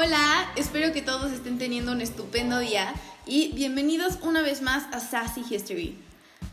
Hola, 0.00 0.48
espero 0.54 0.92
que 0.92 1.02
todos 1.02 1.32
estén 1.32 1.58
teniendo 1.58 1.90
un 1.90 2.00
estupendo 2.00 2.60
día 2.60 2.94
y 3.26 3.50
bienvenidos 3.54 4.20
una 4.22 4.42
vez 4.42 4.62
más 4.62 4.84
a 4.94 5.00
Sassy 5.00 5.42
History. 5.50 5.98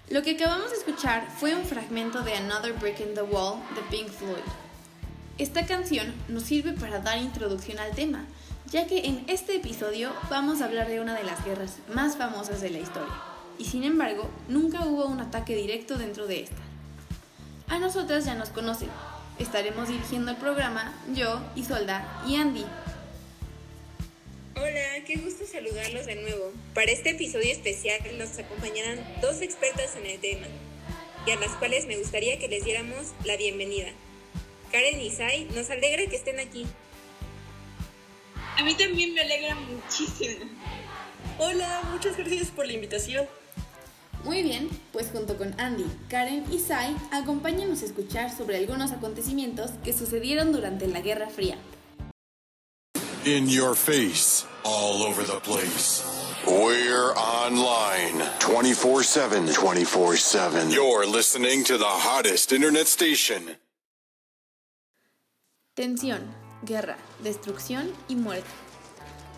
Lo 0.10 0.24
que 0.24 0.32
acabamos 0.32 0.72
de 0.72 0.78
escuchar 0.78 1.28
fue 1.38 1.54
un 1.54 1.64
fragmento 1.64 2.24
de 2.24 2.34
Another 2.34 2.74
Brick 2.74 3.02
in 3.02 3.14
the 3.14 3.22
Wall 3.22 3.60
de 3.76 3.82
Pink 3.96 4.10
Floyd. 4.10 4.42
Esta 5.38 5.68
canción 5.68 6.12
nos 6.28 6.42
sirve 6.42 6.74
para 6.74 7.02
dar 7.02 7.20
introducción 7.20 7.78
al 7.78 7.92
tema, 7.92 8.26
ya 8.72 8.88
que 8.88 9.06
en 9.06 9.24
este 9.28 9.58
episodio 9.58 10.12
vamos 10.32 10.62
a 10.62 10.66
hablar 10.66 10.88
de 10.88 11.00
una 11.00 11.14
de 11.14 11.24
las 11.24 11.46
guerras 11.46 11.76
más 11.94 12.18
famosas 12.18 12.62
de 12.62 12.72
la 12.72 12.80
historia, 12.80 13.14
y 13.60 13.66
sin 13.66 13.84
embargo 13.84 14.28
nunca 14.48 14.88
hubo 14.88 15.06
un 15.06 15.20
ataque 15.20 15.56
directo 15.56 16.00
dentro 16.00 16.26
de 16.26 16.46
esta. 16.46 16.64
A 17.68 17.78
nosotras 17.78 18.26
ya 18.26 18.34
nos 18.34 18.50
conocen, 18.50 18.90
estaremos 19.38 19.88
dirigiendo 19.88 20.32
el 20.32 20.38
programa 20.38 20.92
yo, 21.14 21.40
Isolda 21.56 22.24
y 22.28 22.38
Andy, 22.38 22.66
Hola, 24.58 25.04
qué 25.06 25.18
gusto 25.18 25.46
saludarlos 25.46 26.06
de 26.06 26.16
nuevo. 26.16 26.54
Para 26.74 26.92
este 26.92 27.10
episodio 27.12 27.52
especial 27.52 28.00
nos 28.18 28.38
acompañarán 28.40 29.00
dos 29.22 29.42
expertas 29.42 29.96
en 29.98 30.06
el 30.06 30.20
tema, 30.20 30.48
y 31.28 31.32
a 31.32 31.36
las 31.36 31.52
cuales 31.58 31.86
me 31.88 31.98
gustaría 31.98 32.40
que 32.40 32.48
les 32.48 32.64
diéramos 32.64 33.14
la 33.26 33.36
bienvenida. 33.36 33.88
Karen 34.72 35.02
y 35.02 35.12
Sai, 35.12 35.46
nos 35.54 35.70
alegra 35.70 36.08
que 36.08 36.16
estén 36.16 36.40
aquí. 36.40 36.66
A 38.58 38.64
mí 38.64 38.76
también 38.76 39.14
me 39.14 39.22
alegra 39.22 39.56
muchísimo. 39.56 40.46
Hola, 41.38 41.82
muchas 41.92 42.16
gracias 42.16 42.50
por 42.50 42.66
la 42.66 42.74
invitación. 42.74 43.28
Muy 44.24 44.42
bien, 44.42 44.70
pues 44.94 45.08
junto 45.12 45.38
con 45.38 45.60
Andy, 45.60 45.86
Karen 46.10 46.46
y 46.52 46.60
Sai, 46.60 46.96
acompáñanos 47.12 47.82
a 47.82 47.86
escuchar 47.86 48.36
sobre 48.36 48.58
algunos 48.58 48.92
acontecimientos 48.92 49.72
que 49.84 49.92
sucedieron 49.92 50.54
durante 50.54 50.88
la 50.88 51.02
Guerra 51.02 51.30
Fría. 51.30 51.58
In 53.26 53.48
your 53.48 53.76
face, 53.76 54.46
all 54.66 55.04
over 55.04 55.24
the 55.24 55.40
place. 55.42 56.04
We're 56.48 57.14
online 57.14 58.20
24 58.40 59.04
7. 59.04 59.54
24 59.54 60.18
7. 60.18 60.72
You're 60.72 61.06
listening 61.06 61.64
to 61.66 61.78
the 61.78 61.86
hottest 61.86 62.52
internet 62.52 62.88
station. 62.88 63.58
Tensión, 65.76 66.22
guerra, 66.64 66.98
destrucción 67.22 67.92
y 68.08 68.16
muerte. 68.16 68.50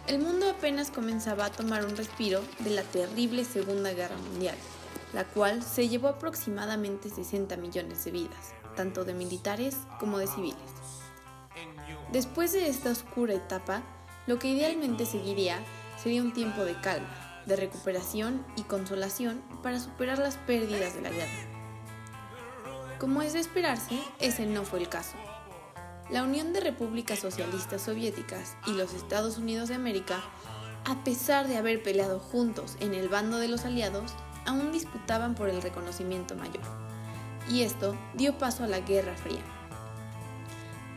El 0.07 0.19
mundo 0.19 0.49
apenas 0.49 0.91
comenzaba 0.91 1.45
a 1.45 1.51
tomar 1.51 1.83
un 1.83 1.97
respiro 1.97 2.41
de 2.59 2.69
la 2.69 2.83
terrible 2.83 3.43
Segunda 3.43 3.91
Guerra 3.91 4.15
Mundial, 4.15 4.55
la 5.13 5.25
cual 5.25 5.61
se 5.63 5.89
llevó 5.89 6.07
aproximadamente 6.07 7.09
60 7.09 7.57
millones 7.57 8.05
de 8.05 8.11
vidas, 8.11 8.53
tanto 8.77 9.03
de 9.03 9.13
militares 9.13 9.75
como 9.99 10.19
de 10.19 10.27
civiles. 10.27 10.55
Después 12.11 12.53
de 12.53 12.69
esta 12.69 12.91
oscura 12.91 13.33
etapa, 13.33 13.83
lo 14.27 14.37
que 14.39 14.49
idealmente 14.49 15.05
seguiría 15.05 15.59
sería 16.01 16.21
un 16.21 16.33
tiempo 16.33 16.63
de 16.63 16.75
calma, 16.79 17.07
de 17.45 17.55
recuperación 17.55 18.45
y 18.55 18.63
consolación 18.63 19.41
para 19.63 19.79
superar 19.79 20.19
las 20.19 20.35
pérdidas 20.35 20.93
de 20.93 21.01
la 21.01 21.09
guerra. 21.09 21.57
Como 22.99 23.21
es 23.21 23.33
de 23.33 23.39
esperarse, 23.39 23.97
ese 24.19 24.45
no 24.45 24.63
fue 24.63 24.79
el 24.79 24.89
caso. 24.89 25.15
La 26.09 26.23
Unión 26.23 26.53
de 26.53 26.59
Repúblicas 26.59 27.19
Socialistas 27.19 27.81
Soviéticas 27.81 28.55
y 28.65 28.71
los 28.71 28.93
Estados 28.93 29.37
Unidos 29.37 29.69
de 29.69 29.75
América, 29.75 30.21
a 30.85 31.03
pesar 31.03 31.47
de 31.47 31.57
haber 31.57 31.81
peleado 31.83 32.19
juntos 32.19 32.75
en 32.79 32.93
el 32.93 33.09
bando 33.09 33.37
de 33.37 33.47
los 33.47 33.65
aliados, 33.65 34.13
aún 34.45 34.71
disputaban 34.71 35.35
por 35.35 35.49
el 35.49 35.61
reconocimiento 35.61 36.35
mayor. 36.35 36.63
Y 37.49 37.61
esto 37.61 37.95
dio 38.13 38.37
paso 38.37 38.63
a 38.63 38.67
la 38.67 38.79
Guerra 38.79 39.15
Fría. 39.15 39.41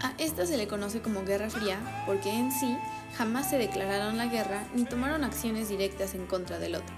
A 0.03 0.15
esta 0.19 0.47
se 0.47 0.57
le 0.57 0.67
conoce 0.67 1.03
como 1.03 1.25
Guerra 1.25 1.51
Fría 1.51 2.05
porque 2.07 2.31
en 2.31 2.51
sí 2.51 2.77
jamás 3.17 3.51
se 3.51 3.59
declararon 3.59 4.17
la 4.17 4.27
guerra 4.27 4.67
ni 4.75 4.85
tomaron 4.85 5.25
acciones 5.25 5.69
directas 5.69 6.15
en 6.15 6.27
contra 6.27 6.59
del 6.59 6.75
otro. 6.77 6.95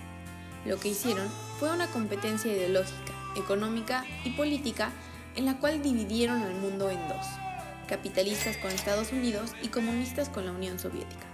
Lo 0.65 0.79
que 0.79 0.89
hicieron 0.89 1.29
fue 1.59 1.73
una 1.73 1.89
competencia 1.89 2.53
ideológica, 2.53 3.13
económica 3.37 4.05
y 4.25 4.31
política 4.31 4.91
en 5.35 5.47
la 5.47 5.59
cual 5.59 5.83
dividieron 5.83 6.43
al 6.43 6.55
mundo 6.55 6.91
en 6.91 7.09
dos, 7.09 7.27
capitalistas 7.89 8.57
con 8.59 8.71
Estados 8.71 9.13
Unidos 9.13 9.53
y 9.63 9.69
comunistas 9.69 10.29
con 10.29 10.47
la 10.47 10.53
Unión 10.53 10.79
Soviética. 10.79 11.27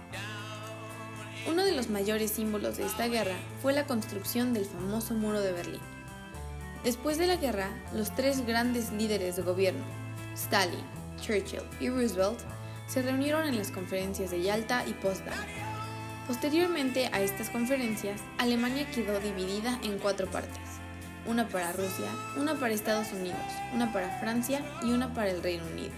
Uno 1.47 1.63
de 1.63 1.73
los 1.73 1.89
mayores 1.89 2.31
símbolos 2.31 2.77
de 2.77 2.85
esta 2.85 3.07
guerra 3.07 3.35
fue 3.61 3.73
la 3.73 3.85
construcción 3.85 4.53
del 4.53 4.65
famoso 4.65 5.13
muro 5.13 5.41
de 5.41 5.51
Berlín. 5.51 5.81
Después 6.83 7.17
de 7.17 7.27
la 7.27 7.35
guerra, 7.35 7.69
los 7.93 8.13
tres 8.15 8.45
grandes 8.45 8.91
líderes 8.91 9.35
de 9.35 9.41
gobierno, 9.41 9.83
Stalin, 10.33 10.83
Churchill 11.21 11.63
y 11.79 11.89
Roosevelt 11.89 12.39
se 12.89 13.03
reunieron 13.03 13.47
en 13.47 13.57
las 13.57 13.71
conferencias 13.71 14.31
de 14.31 14.41
Yalta 14.41 14.83
y 14.87 14.93
Potsdam. 14.93 15.37
Posteriormente 16.27 17.09
a 17.13 17.21
estas 17.21 17.49
conferencias, 17.49 18.19
Alemania 18.37 18.89
quedó 18.91 19.19
dividida 19.19 19.79
en 19.83 19.99
cuatro 19.99 20.27
partes, 20.27 20.59
una 21.25 21.47
para 21.47 21.71
Rusia, 21.71 22.09
una 22.37 22.55
para 22.55 22.73
Estados 22.73 23.11
Unidos, 23.13 23.39
una 23.73 23.93
para 23.93 24.19
Francia 24.19 24.61
y 24.83 24.91
una 24.91 25.13
para 25.13 25.29
el 25.29 25.41
Reino 25.41 25.63
Unido. 25.71 25.93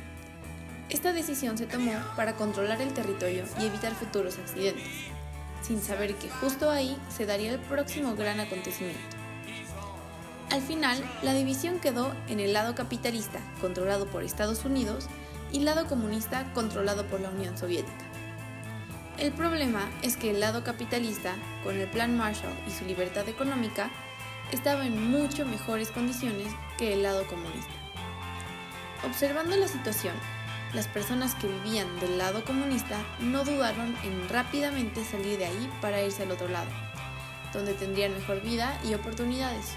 Esta 0.90 1.14
decisión 1.14 1.58
se 1.58 1.66
tomó 1.66 1.94
para 2.18 2.36
controlar 2.36 2.82
el 2.82 2.94
territorio 2.94 3.46
y 3.60 3.66
evitar 3.66 3.94
futuros 3.94 4.38
accidentes, 4.38 4.88
sin 5.62 5.82
saber 5.82 6.16
que 6.16 6.30
justo 6.30 6.70
ahí 6.70 6.98
se 7.10 7.26
daría 7.26 7.54
el 7.54 7.60
próximo 7.60 8.16
gran 8.16 8.42
acontecimiento. 8.42 9.18
Al 10.50 10.62
final, 10.62 11.02
la 11.22 11.34
división 11.34 11.80
quedó 11.80 12.14
en 12.28 12.42
el 12.42 12.52
lado 12.52 12.76
capitalista, 12.76 13.40
controlado 13.62 14.08
por 14.08 14.24
Estados 14.24 14.66
Unidos, 14.66 15.08
y 15.52 15.60
lado 15.60 15.88
comunista, 15.88 16.52
controlado 16.54 17.06
por 17.08 17.20
la 17.20 17.30
Unión 17.30 17.58
Soviética. 17.58 18.06
El 19.18 19.32
problema 19.34 19.90
es 20.02 20.18
que 20.18 20.32
el 20.32 20.40
lado 20.40 20.64
capitalista, 20.64 21.36
con 21.64 21.78
el 21.78 21.88
Plan 21.88 22.18
Marshall 22.18 22.58
y 22.68 22.72
su 22.72 22.86
libertad 22.86 23.28
económica, 23.30 23.92
estaba 24.52 24.86
en 24.86 25.12
mucho 25.12 25.46
mejores 25.46 25.92
condiciones 25.92 26.48
que 26.78 26.94
el 26.94 27.04
lado 27.04 27.28
comunista. 27.28 27.74
Observando 29.06 29.56
la 29.56 29.68
situación, 29.68 30.16
las 30.74 30.88
personas 30.88 31.36
que 31.36 31.48
vivían 31.48 32.00
del 32.00 32.18
lado 32.18 32.46
comunista 32.46 32.98
no 33.20 33.44
dudaron 33.44 33.96
en 34.04 34.30
rápidamente 34.30 35.04
salir 35.04 35.38
de 35.38 35.46
ahí 35.46 35.70
para 35.82 36.02
irse 36.02 36.24
al 36.24 36.32
otro 36.32 36.48
lado, 36.48 36.70
donde 37.54 37.74
tendrían 37.74 38.14
mejor 38.14 38.42
vida 38.42 38.80
y 38.88 38.94
oportunidades. 38.94 39.76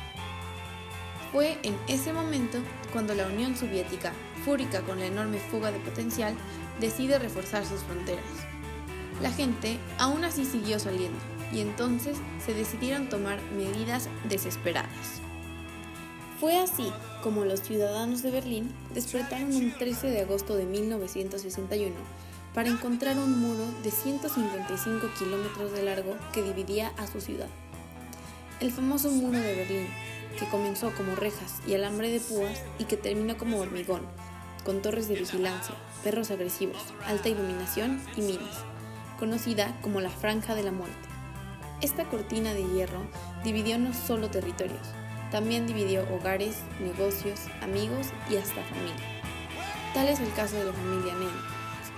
Fue 1.32 1.58
en 1.64 1.76
ese 1.88 2.12
momento 2.12 2.58
cuando 2.92 3.14
la 3.14 3.26
Unión 3.26 3.56
Soviética, 3.56 4.12
fúrica 4.44 4.82
con 4.82 4.98
la 4.98 5.06
enorme 5.06 5.38
fuga 5.38 5.70
de 5.72 5.80
potencial, 5.80 6.34
decide 6.80 7.18
reforzar 7.18 7.64
sus 7.64 7.80
fronteras. 7.80 8.24
La 9.22 9.30
gente 9.30 9.78
aún 9.98 10.24
así 10.24 10.44
siguió 10.44 10.78
saliendo 10.78 11.18
y 11.52 11.60
entonces 11.60 12.18
se 12.44 12.54
decidieron 12.54 13.08
tomar 13.08 13.40
medidas 13.52 14.08
desesperadas. 14.28 15.20
Fue 16.40 16.58
así 16.58 16.92
como 17.22 17.44
los 17.44 17.62
ciudadanos 17.62 18.22
de 18.22 18.30
Berlín 18.30 18.74
despertaron 18.92 19.54
un 19.54 19.72
13 19.72 20.08
de 20.08 20.20
agosto 20.22 20.56
de 20.56 20.66
1961 20.66 21.94
para 22.52 22.68
encontrar 22.68 23.18
un 23.18 23.40
muro 23.40 23.64
de 23.82 23.90
155 23.90 25.06
kilómetros 25.18 25.72
de 25.72 25.82
largo 25.84 26.16
que 26.32 26.42
dividía 26.42 26.92
a 26.96 27.06
su 27.06 27.20
ciudad. 27.20 27.48
El 28.60 28.72
famoso 28.72 29.10
muro 29.10 29.38
de 29.38 29.54
Berlín, 29.54 29.86
que 30.38 30.46
comenzó 30.46 30.92
como 30.94 31.14
rejas 31.14 31.60
y 31.66 31.74
alambre 31.74 32.10
de 32.10 32.20
púas 32.20 32.62
y 32.78 32.84
que 32.84 32.96
terminó 32.96 33.36
como 33.36 33.58
hormigón, 33.58 34.02
con 34.64 34.82
torres 34.82 35.08
de 35.08 35.14
vigilancia, 35.14 35.74
perros 36.02 36.30
agresivos, 36.30 36.82
alta 37.06 37.28
iluminación 37.28 38.02
y 38.16 38.22
minas, 38.22 38.64
conocida 39.18 39.78
como 39.82 40.00
la 40.00 40.10
Franja 40.10 40.54
de 40.54 40.62
la 40.62 40.72
Muerte. 40.72 41.08
Esta 41.80 42.04
cortina 42.04 42.54
de 42.54 42.64
hierro 42.64 43.02
dividió 43.44 43.78
no 43.78 43.92
solo 43.92 44.30
territorios, 44.30 44.88
también 45.30 45.66
dividió 45.66 46.02
hogares, 46.14 46.62
negocios, 46.80 47.40
amigos 47.62 48.08
y 48.30 48.36
hasta 48.36 48.62
familia. 48.64 48.94
Tal 49.92 50.08
es 50.08 50.20
el 50.20 50.32
caso 50.32 50.56
de 50.56 50.64
la 50.64 50.72
familia 50.72 51.14
Nen, 51.14 51.28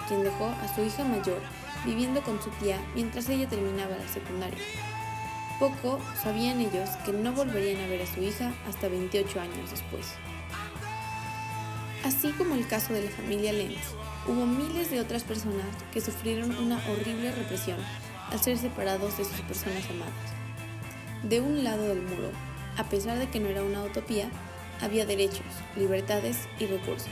quien 0.08 0.22
dejó 0.22 0.46
a 0.46 0.74
su 0.74 0.82
hija 0.82 1.04
mayor 1.04 1.40
viviendo 1.86 2.20
con 2.22 2.42
su 2.42 2.50
tía 2.50 2.78
mientras 2.94 3.28
ella 3.28 3.48
terminaba 3.48 3.96
la 3.96 4.08
secundaria. 4.08 4.58
Poco 5.58 6.00
sabían 6.22 6.60
ellos 6.60 6.90
que 7.04 7.12
no 7.12 7.32
volverían 7.32 7.82
a 7.82 7.86
ver 7.86 8.02
a 8.02 8.06
su 8.06 8.22
hija 8.22 8.52
hasta 8.68 8.88
28 8.88 9.40
años 9.40 9.70
después. 9.70 10.06
Así 12.06 12.30
como 12.38 12.54
el 12.54 12.68
caso 12.68 12.92
de 12.92 13.02
la 13.02 13.10
familia 13.10 13.52
Lenz, 13.52 13.82
hubo 14.28 14.46
miles 14.46 14.92
de 14.92 15.00
otras 15.00 15.24
personas 15.24 15.66
que 15.92 16.00
sufrieron 16.00 16.56
una 16.56 16.76
horrible 16.88 17.32
represión 17.32 17.78
al 18.30 18.40
ser 18.40 18.56
separados 18.58 19.18
de 19.18 19.24
sus 19.24 19.40
personas 19.40 19.84
amadas. 19.90 20.14
De 21.24 21.40
un 21.40 21.64
lado 21.64 21.82
del 21.88 22.02
muro, 22.02 22.30
a 22.76 22.84
pesar 22.84 23.18
de 23.18 23.28
que 23.28 23.40
no 23.40 23.48
era 23.48 23.64
una 23.64 23.82
utopía, 23.82 24.30
había 24.80 25.04
derechos, 25.04 25.46
libertades 25.74 26.36
y 26.60 26.66
recursos. 26.66 27.10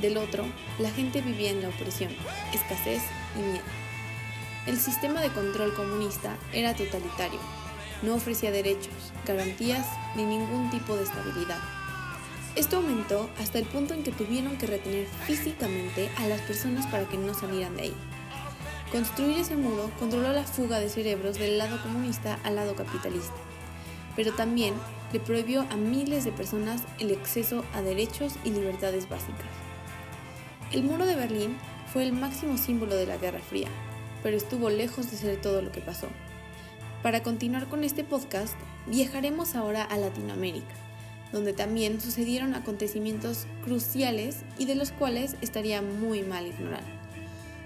Del 0.00 0.16
otro, 0.16 0.46
la 0.78 0.90
gente 0.90 1.20
vivía 1.20 1.50
en 1.50 1.60
la 1.60 1.68
opresión, 1.68 2.16
escasez 2.54 3.02
y 3.36 3.40
miedo. 3.40 3.64
El 4.66 4.80
sistema 4.80 5.20
de 5.20 5.28
control 5.28 5.74
comunista 5.74 6.38
era 6.54 6.72
totalitario, 6.72 7.40
no 8.00 8.14
ofrecía 8.14 8.52
derechos, 8.52 9.12
garantías 9.26 9.86
ni 10.16 10.24
ningún 10.24 10.70
tipo 10.70 10.96
de 10.96 11.02
estabilidad. 11.02 11.81
Esto 12.54 12.76
aumentó 12.76 13.30
hasta 13.38 13.58
el 13.58 13.64
punto 13.64 13.94
en 13.94 14.02
que 14.02 14.12
tuvieron 14.12 14.58
que 14.58 14.66
retener 14.66 15.06
físicamente 15.26 16.10
a 16.18 16.26
las 16.26 16.40
personas 16.42 16.86
para 16.86 17.08
que 17.08 17.16
no 17.16 17.32
salieran 17.32 17.76
de 17.76 17.84
ahí. 17.84 17.94
Construir 18.90 19.38
ese 19.38 19.56
muro 19.56 19.90
controló 19.98 20.32
la 20.34 20.44
fuga 20.44 20.78
de 20.78 20.90
cerebros 20.90 21.38
del 21.38 21.56
lado 21.56 21.80
comunista 21.82 22.38
al 22.44 22.56
lado 22.56 22.74
capitalista, 22.74 23.32
pero 24.16 24.34
también 24.34 24.74
le 25.14 25.20
prohibió 25.20 25.62
a 25.70 25.76
miles 25.76 26.24
de 26.24 26.32
personas 26.32 26.82
el 26.98 27.16
acceso 27.16 27.64
a 27.72 27.80
derechos 27.80 28.34
y 28.44 28.50
libertades 28.50 29.08
básicas. 29.08 29.46
El 30.72 30.82
muro 30.82 31.06
de 31.06 31.16
Berlín 31.16 31.56
fue 31.90 32.02
el 32.02 32.12
máximo 32.12 32.58
símbolo 32.58 32.96
de 32.96 33.06
la 33.06 33.16
Guerra 33.16 33.40
Fría, 33.40 33.68
pero 34.22 34.36
estuvo 34.36 34.68
lejos 34.68 35.10
de 35.10 35.16
ser 35.16 35.40
todo 35.40 35.62
lo 35.62 35.72
que 35.72 35.80
pasó. 35.80 36.08
Para 37.02 37.22
continuar 37.22 37.66
con 37.68 37.82
este 37.82 38.04
podcast, 38.04 38.54
viajaremos 38.86 39.54
ahora 39.54 39.84
a 39.84 39.96
Latinoamérica, 39.96 40.74
donde 41.32 41.52
también 41.52 42.00
sucedieron 42.00 42.54
acontecimientos 42.54 43.46
cruciales 43.64 44.44
y 44.58 44.66
de 44.66 44.74
los 44.74 44.92
cuales 44.92 45.36
estaría 45.40 45.82
muy 45.82 46.22
mal 46.22 46.46
ignorar. 46.46 46.84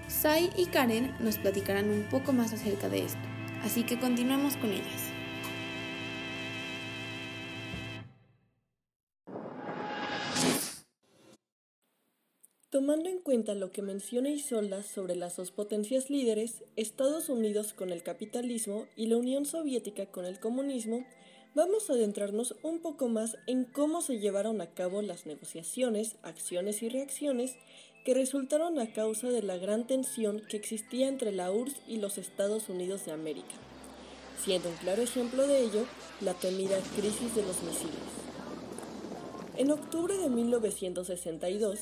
Sai 0.07 0.49
y 0.55 0.67
Karen 0.67 1.13
nos 1.19 1.37
platicarán 1.37 1.89
un 1.89 2.03
poco 2.09 2.31
más 2.31 2.53
acerca 2.53 2.87
de 2.89 3.03
esto, 3.03 3.19
así 3.63 3.83
que 3.83 3.99
continuemos 3.99 4.55
con 4.55 4.71
ellas. 4.71 5.11
Tomando 12.69 13.09
en 13.09 13.19
cuenta 13.19 13.55
lo 13.55 13.71
que 13.71 13.81
menciona 13.81 14.29
Isolda 14.29 14.83
sobre 14.83 15.15
las 15.15 15.35
dos 15.35 15.51
potencias 15.51 16.09
líderes, 16.09 16.63
Estados 16.75 17.27
Unidos 17.27 17.73
con 17.73 17.89
el 17.89 18.03
capitalismo 18.03 18.85
y 18.95 19.07
la 19.07 19.17
Unión 19.17 19.45
Soviética 19.45 20.05
con 20.05 20.25
el 20.25 20.39
comunismo, 20.39 21.05
vamos 21.55 21.89
a 21.89 21.93
adentrarnos 21.93 22.55
un 22.63 22.79
poco 22.79 23.07
más 23.07 23.37
en 23.47 23.65
cómo 23.65 24.01
se 24.01 24.19
llevaron 24.19 24.61
a 24.61 24.67
cabo 24.67 25.01
las 25.01 25.25
negociaciones, 25.25 26.15
acciones 26.23 26.83
y 26.83 26.89
reacciones 26.89 27.55
que 28.05 28.13
resultaron 28.13 28.79
a 28.79 28.93
causa 28.93 29.27
de 29.29 29.41
la 29.41 29.57
gran 29.57 29.85
tensión 29.85 30.41
que 30.49 30.57
existía 30.57 31.07
entre 31.07 31.31
la 31.31 31.51
URSS 31.51 31.81
y 31.87 31.97
los 31.97 32.17
Estados 32.17 32.69
Unidos 32.69 33.05
de 33.05 33.11
América, 33.11 33.55
siendo 34.43 34.69
un 34.69 34.75
claro 34.75 35.01
ejemplo 35.01 35.45
de 35.45 35.61
ello 35.61 35.85
la 36.21 36.33
temida 36.33 36.77
crisis 36.95 37.35
de 37.35 37.41
los 37.41 37.61
misiles. 37.63 38.27
En 39.57 39.71
octubre 39.71 40.15
de 40.17 40.29
1962, 40.29 41.79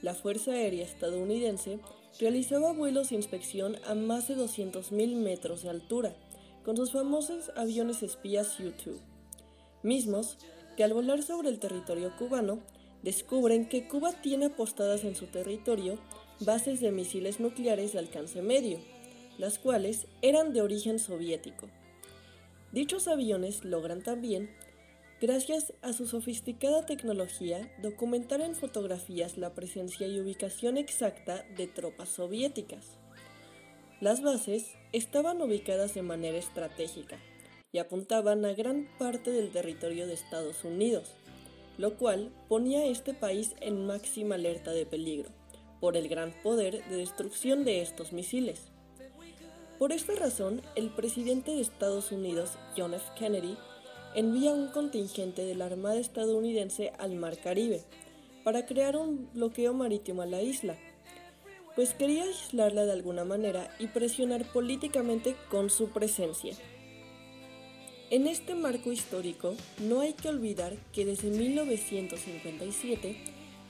la 0.00 0.14
Fuerza 0.14 0.52
Aérea 0.52 0.84
estadounidense 0.84 1.78
realizaba 2.18 2.72
vuelos 2.72 3.10
de 3.10 3.16
inspección 3.16 3.76
a 3.86 3.94
más 3.94 4.28
de 4.28 4.36
200.000 4.36 5.16
metros 5.16 5.62
de 5.62 5.70
altura, 5.70 6.14
con 6.64 6.76
sus 6.76 6.92
famosos 6.92 7.50
aviones 7.56 8.02
espías 8.02 8.58
U-2, 8.60 8.98
mismos 9.82 10.36
que 10.76 10.84
al 10.84 10.92
volar 10.92 11.22
sobre 11.22 11.48
el 11.48 11.58
territorio 11.58 12.16
cubano 12.16 12.60
descubren 13.02 13.68
que 13.68 13.88
Cuba 13.88 14.12
tiene 14.22 14.46
apostadas 14.46 15.04
en 15.04 15.14
su 15.14 15.26
territorio 15.26 15.98
bases 16.40 16.80
de 16.80 16.92
misiles 16.92 17.40
nucleares 17.40 17.92
de 17.92 17.98
alcance 17.98 18.42
medio, 18.42 18.78
las 19.38 19.58
cuales 19.58 20.06
eran 20.22 20.52
de 20.52 20.62
origen 20.62 20.98
soviético. 20.98 21.68
Dichos 22.72 23.08
aviones 23.08 23.64
logran 23.64 24.02
también, 24.02 24.50
gracias 25.20 25.72
a 25.82 25.92
su 25.92 26.06
sofisticada 26.06 26.86
tecnología, 26.86 27.70
documentar 27.82 28.40
en 28.40 28.54
fotografías 28.54 29.36
la 29.38 29.54
presencia 29.54 30.06
y 30.06 30.20
ubicación 30.20 30.76
exacta 30.76 31.44
de 31.56 31.66
tropas 31.66 32.10
soviéticas. 32.10 32.86
Las 34.00 34.22
bases 34.22 34.72
estaban 34.92 35.40
ubicadas 35.40 35.94
de 35.94 36.02
manera 36.02 36.38
estratégica 36.38 37.18
y 37.72 37.78
apuntaban 37.78 38.44
a 38.44 38.52
gran 38.52 38.88
parte 38.98 39.30
del 39.30 39.50
territorio 39.50 40.06
de 40.06 40.14
Estados 40.14 40.64
Unidos, 40.64 41.14
lo 41.78 41.96
cual 41.96 42.32
ponía 42.48 42.80
a 42.80 42.86
este 42.86 43.14
país 43.14 43.54
en 43.60 43.86
máxima 43.86 44.34
alerta 44.34 44.72
de 44.72 44.86
peligro, 44.86 45.30
por 45.80 45.96
el 45.96 46.08
gran 46.08 46.32
poder 46.42 46.84
de 46.88 46.96
destrucción 46.96 47.64
de 47.64 47.80
estos 47.80 48.12
misiles. 48.12 48.70
Por 49.78 49.92
esta 49.92 50.14
razón, 50.14 50.60
el 50.74 50.90
presidente 50.90 51.52
de 51.52 51.62
Estados 51.62 52.12
Unidos, 52.12 52.58
John 52.76 52.92
F. 52.92 53.04
Kennedy, 53.16 53.56
envía 54.14 54.52
un 54.52 54.68
contingente 54.68 55.44
de 55.44 55.54
la 55.54 55.66
Armada 55.66 55.98
estadounidense 55.98 56.92
al 56.98 57.14
Mar 57.14 57.38
Caribe 57.38 57.84
para 58.44 58.66
crear 58.66 58.96
un 58.96 59.32
bloqueo 59.32 59.72
marítimo 59.72 60.22
a 60.22 60.26
la 60.26 60.42
isla, 60.42 60.76
pues 61.76 61.94
quería 61.94 62.24
aislarla 62.24 62.84
de 62.84 62.92
alguna 62.92 63.24
manera 63.24 63.74
y 63.78 63.86
presionar 63.86 64.44
políticamente 64.52 65.36
con 65.50 65.70
su 65.70 65.90
presencia. 65.90 66.54
En 68.10 68.26
este 68.26 68.56
marco 68.56 68.90
histórico, 68.90 69.54
no 69.78 70.00
hay 70.00 70.14
que 70.14 70.28
olvidar 70.28 70.74
que 70.92 71.04
desde 71.04 71.30
1957, 71.30 73.16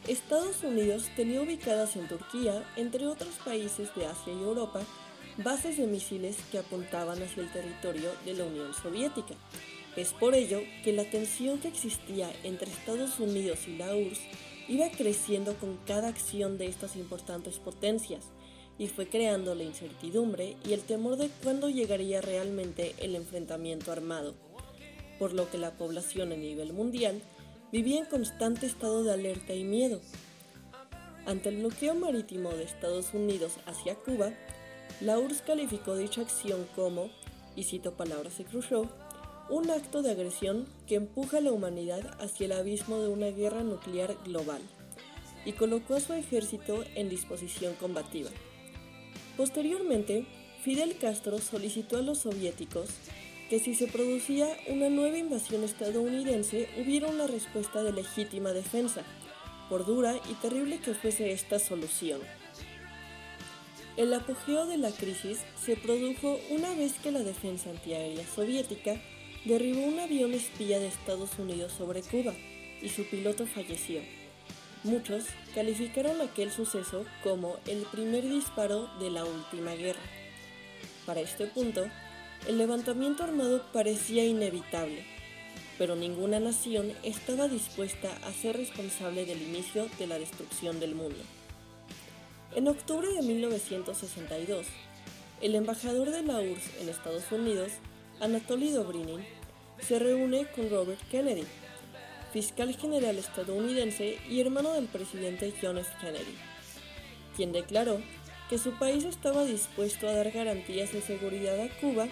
Estados 0.08 0.64
Unidos 0.64 1.10
tenía 1.14 1.42
ubicadas 1.42 1.94
en 1.96 2.08
Turquía, 2.08 2.64
entre 2.76 3.06
otros 3.06 3.34
países 3.44 3.94
de 3.94 4.06
Asia 4.06 4.32
y 4.32 4.42
Europa, 4.42 4.80
bases 5.36 5.76
de 5.76 5.86
misiles 5.86 6.38
que 6.50 6.58
apuntaban 6.58 7.22
hacia 7.22 7.42
el 7.42 7.52
territorio 7.52 8.10
de 8.24 8.32
la 8.32 8.44
Unión 8.44 8.72
Soviética. 8.72 9.34
Es 9.96 10.12
por 10.12 10.34
ello 10.34 10.62
que 10.84 10.94
la 10.94 11.04
tensión 11.04 11.58
que 11.58 11.68
existía 11.68 12.32
entre 12.42 12.70
Estados 12.70 13.20
Unidos 13.20 13.58
y 13.68 13.76
la 13.76 13.94
URSS 13.94 14.20
iba 14.70 14.88
creciendo 14.88 15.54
con 15.54 15.76
cada 15.84 16.08
acción 16.08 16.56
de 16.56 16.66
estas 16.66 16.94
importantes 16.94 17.58
potencias, 17.58 18.26
y 18.78 18.86
fue 18.86 19.08
creando 19.08 19.54
la 19.54 19.64
incertidumbre 19.64 20.56
y 20.64 20.72
el 20.72 20.80
temor 20.80 21.16
de 21.16 21.28
cuándo 21.42 21.68
llegaría 21.68 22.20
realmente 22.20 22.94
el 22.98 23.16
enfrentamiento 23.16 23.90
armado, 23.90 24.34
por 25.18 25.34
lo 25.34 25.50
que 25.50 25.58
la 25.58 25.72
población 25.72 26.32
a 26.32 26.36
nivel 26.36 26.72
mundial 26.72 27.20
vivía 27.72 27.98
en 27.98 28.06
constante 28.06 28.66
estado 28.66 29.02
de 29.02 29.12
alerta 29.12 29.54
y 29.54 29.64
miedo. 29.64 30.00
Ante 31.26 31.48
el 31.50 31.58
bloqueo 31.58 31.96
marítimo 31.96 32.50
de 32.50 32.62
Estados 32.62 33.12
Unidos 33.12 33.54
hacia 33.66 33.96
Cuba, 33.96 34.32
la 35.00 35.18
URSS 35.18 35.42
calificó 35.42 35.96
dicha 35.96 36.22
acción 36.22 36.64
como, 36.76 37.10
y 37.56 37.64
cito 37.64 37.96
palabras 37.96 38.38
de 38.38 38.44
Khrushchev, 38.44 38.88
un 39.50 39.68
acto 39.68 40.00
de 40.02 40.12
agresión 40.12 40.66
que 40.86 40.94
empuja 40.94 41.38
a 41.38 41.40
la 41.40 41.52
humanidad 41.52 42.16
hacia 42.22 42.46
el 42.46 42.52
abismo 42.52 43.00
de 43.00 43.08
una 43.08 43.26
guerra 43.26 43.62
nuclear 43.64 44.16
global, 44.24 44.62
y 45.44 45.52
colocó 45.52 45.96
a 45.96 46.00
su 46.00 46.12
ejército 46.12 46.84
en 46.94 47.08
disposición 47.08 47.74
combativa. 47.74 48.30
Posteriormente, 49.36 50.24
Fidel 50.62 50.96
Castro 50.98 51.38
solicitó 51.38 51.96
a 51.96 52.02
los 52.02 52.18
soviéticos 52.18 52.90
que 53.48 53.58
si 53.58 53.74
se 53.74 53.88
producía 53.88 54.46
una 54.68 54.88
nueva 54.88 55.18
invasión 55.18 55.64
estadounidense 55.64 56.68
hubiera 56.78 57.08
una 57.08 57.26
respuesta 57.26 57.82
de 57.82 57.92
legítima 57.92 58.52
defensa, 58.52 59.02
por 59.68 59.84
dura 59.84 60.14
y 60.30 60.34
terrible 60.34 60.78
que 60.78 60.94
fuese 60.94 61.32
esta 61.32 61.58
solución. 61.58 62.20
El 63.96 64.14
apogeo 64.14 64.66
de 64.66 64.78
la 64.78 64.92
crisis 64.92 65.40
se 65.60 65.76
produjo 65.76 66.38
una 66.50 66.72
vez 66.74 66.94
que 67.02 67.10
la 67.10 67.20
defensa 67.20 67.70
antiaérea 67.70 68.24
soviética 68.26 69.00
derribó 69.44 69.82
un 69.82 69.98
avión 69.98 70.34
espía 70.34 70.78
de 70.78 70.88
Estados 70.88 71.38
Unidos 71.38 71.72
sobre 71.72 72.02
Cuba 72.02 72.34
y 72.82 72.88
su 72.88 73.04
piloto 73.04 73.46
falleció. 73.46 74.00
Muchos 74.82 75.24
calificaron 75.54 76.20
aquel 76.20 76.50
suceso 76.50 77.04
como 77.22 77.56
el 77.66 77.82
primer 77.92 78.24
disparo 78.28 78.88
de 78.98 79.10
la 79.10 79.24
última 79.24 79.74
guerra. 79.74 80.00
Para 81.04 81.20
este 81.20 81.46
punto, 81.46 81.86
el 82.48 82.56
levantamiento 82.56 83.24
armado 83.24 83.62
parecía 83.72 84.24
inevitable, 84.24 85.04
pero 85.76 85.96
ninguna 85.96 86.40
nación 86.40 86.92
estaba 87.02 87.48
dispuesta 87.48 88.08
a 88.26 88.32
ser 88.32 88.56
responsable 88.56 89.26
del 89.26 89.42
inicio 89.42 89.88
de 89.98 90.06
la 90.06 90.18
destrucción 90.18 90.80
del 90.80 90.94
mundo. 90.94 91.20
En 92.54 92.66
octubre 92.66 93.08
de 93.12 93.22
1962, 93.22 94.66
el 95.42 95.54
embajador 95.54 96.10
de 96.10 96.22
la 96.22 96.40
URSS 96.40 96.80
en 96.80 96.88
Estados 96.88 97.30
Unidos, 97.30 97.72
Anatoly 98.20 98.70
Dobrinin, 98.70 99.24
se 99.80 99.98
reúne 99.98 100.46
con 100.54 100.68
Robert 100.68 101.00
Kennedy, 101.10 101.44
fiscal 102.34 102.76
general 102.76 103.16
estadounidense 103.16 104.18
y 104.28 104.40
hermano 104.42 104.74
del 104.74 104.88
presidente 104.88 105.54
John 105.60 105.78
F. 105.78 105.90
Kennedy, 106.02 106.36
quien 107.34 107.52
declaró 107.52 107.98
que 108.50 108.58
su 108.58 108.72
país 108.72 109.04
estaba 109.04 109.46
dispuesto 109.46 110.06
a 110.06 110.12
dar 110.12 110.30
garantías 110.32 110.92
de 110.92 111.00
seguridad 111.00 111.58
a 111.58 111.70
Cuba 111.80 112.08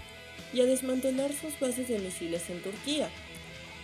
y 0.55 0.63
a 0.63 0.65
desmantelar 0.65 1.31
sus 1.35 1.61
bases 1.61 1.89
de 1.89 1.99
misiles 1.99 2.49
en 2.49 2.63
Turquía. 2.63 3.11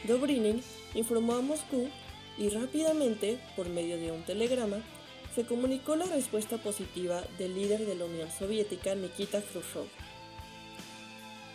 Dobrinin 0.08 0.62
informó 0.94 1.34
a 1.34 1.42
Moscú 1.42 1.90
y 2.38 2.48
rápidamente, 2.48 3.38
por 3.54 3.68
medio 3.68 3.98
de 3.98 4.12
un 4.12 4.22
telegrama, 4.22 4.78
se 5.34 5.44
comunicó 5.44 5.94
la 5.94 6.06
respuesta 6.06 6.56
positiva 6.56 7.22
del 7.36 7.54
líder 7.54 7.84
de 7.84 7.96
la 7.96 8.06
Unión 8.06 8.30
Soviética, 8.30 8.94
Nikita 8.94 9.42
Khrushchev. 9.42 10.13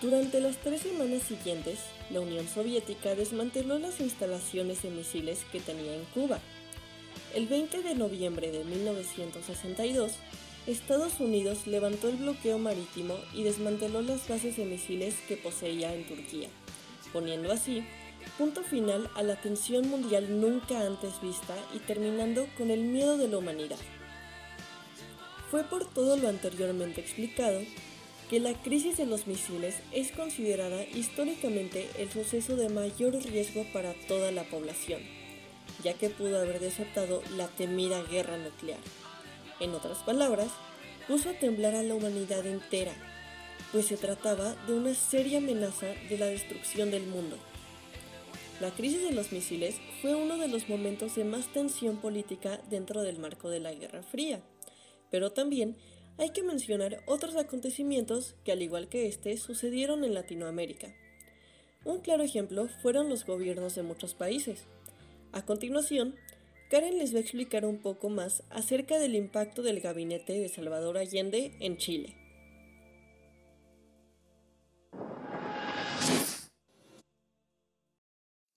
Durante 0.01 0.39
las 0.39 0.56
tres 0.56 0.82
semanas 0.82 1.24
siguientes, 1.24 1.79
la 2.10 2.22
Unión 2.22 2.48
Soviética 2.48 3.15
desmanteló 3.15 3.79
las 3.79 4.00
instalaciones 4.00 4.82
de 4.82 4.91
misiles 4.91 5.39
que 5.51 5.60
tenía 5.60 5.94
en 5.94 6.06
Cuba. 6.13 6.39
El 7.36 7.48
20 7.48 7.84
de 7.84 7.96
noviembre 7.96 8.50
de 8.50 8.63
1962, 8.63 10.13
Estados 10.68 11.20
Unidos 11.20 11.68
levantó 11.68 12.08
el 12.08 12.15
bloqueo 12.15 12.58
marítimo 12.60 13.15
y 13.34 13.44
desmanteló 13.44 14.01
las 14.01 14.25
bases 14.27 14.56
de 14.56 14.63
misiles 14.63 15.15
que 15.27 15.36
poseía 15.36 15.94
en 15.94 16.08
Turquía, 16.08 16.48
poniendo 17.12 17.51
así 17.51 17.84
punto 18.38 18.63
final 18.63 19.10
a 19.15 19.24
la 19.24 19.36
tensión 19.36 19.89
mundial 19.89 20.39
nunca 20.39 20.79
antes 20.86 21.22
vista 21.22 21.56
y 21.74 21.79
terminando 21.79 22.48
con 22.58 22.72
el 22.72 22.84
miedo 22.84 23.18
de 23.18 23.27
la 23.27 23.38
humanidad. 23.38 23.79
Fue 25.51 25.63
por 25.63 25.86
todo 25.86 26.15
lo 26.15 26.29
anteriormente 26.29 27.01
explicado 27.01 27.60
que 28.30 28.40
la 28.40 28.54
crisis 28.54 28.98
de 28.98 29.08
los 29.08 29.26
misiles 29.26 29.76
es 29.92 30.12
considerada 30.12 30.84
históricamente 30.84 31.90
el 31.98 32.12
suceso 32.12 32.56
de 32.56 32.70
mayor 32.70 33.14
riesgo 33.14 33.66
para 33.74 33.94
toda 34.08 34.32
la 34.32 34.44
población, 34.44 35.02
ya 35.84 35.96
que 35.96 36.10
pudo 36.10 36.40
haber 36.40 36.60
desatado 36.60 37.24
la 37.36 37.48
temida 37.48 38.04
guerra 38.04 38.38
nuclear. 38.38 38.80
En 39.60 39.74
otras 39.74 39.98
palabras, 40.00 40.50
puso 41.08 41.32
a 41.32 41.34
temblar 41.34 41.74
a 41.74 41.82
la 41.82 41.96
humanidad 41.96 42.46
entera, 42.46 42.94
pues 43.72 43.88
se 43.88 43.98
trataba 43.98 44.56
de 44.68 44.74
una 44.74 44.94
seria 44.94 45.40
amenaza 45.40 45.88
de 46.08 46.18
la 46.20 46.28
destrucción 46.28 46.92
del 46.92 47.08
mundo. 47.08 47.36
La 48.62 48.70
crisis 48.72 49.02
de 49.02 49.12
los 49.12 49.32
misiles 49.32 49.76
fue 50.02 50.14
uno 50.16 50.38
de 50.38 50.50
los 50.50 50.70
momentos 50.70 51.16
de 51.16 51.24
más 51.24 51.52
tensión 51.52 51.98
política 51.98 52.62
dentro 52.70 53.02
del 53.02 53.18
marco 53.18 53.50
de 53.50 53.60
la 53.60 53.74
Guerra 53.74 54.04
Fría, 54.04 54.42
pero 55.10 55.32
también 55.32 55.78
hay 56.20 56.32
que 56.32 56.44
mencionar 56.44 57.02
otros 57.06 57.38
acontecimientos 57.38 58.36
que 58.44 58.52
al 58.52 58.62
igual 58.62 58.90
que 58.90 59.08
este 59.08 59.38
sucedieron 59.38 60.04
en 60.04 60.14
Latinoamérica. 60.14 60.94
Un 61.86 62.02
claro 62.02 62.24
ejemplo 62.24 62.68
fueron 62.82 63.08
los 63.08 63.26
gobiernos 63.26 63.76
de 63.76 63.84
muchos 63.84 64.16
países. 64.16 64.66
A 65.32 65.46
continuación, 65.46 66.16
Karen 66.70 66.98
les 66.98 67.14
va 67.14 67.20
a 67.20 67.22
explicar 67.22 67.66
un 67.66 67.82
poco 67.82 68.10
más 68.10 68.44
acerca 68.50 69.00
del 69.00 69.16
impacto 69.16 69.62
del 69.62 69.80
gabinete 69.80 70.34
de 70.34 70.50
Salvador 70.50 70.98
Allende 70.98 71.56
en 71.62 71.78
Chile. 71.78 72.18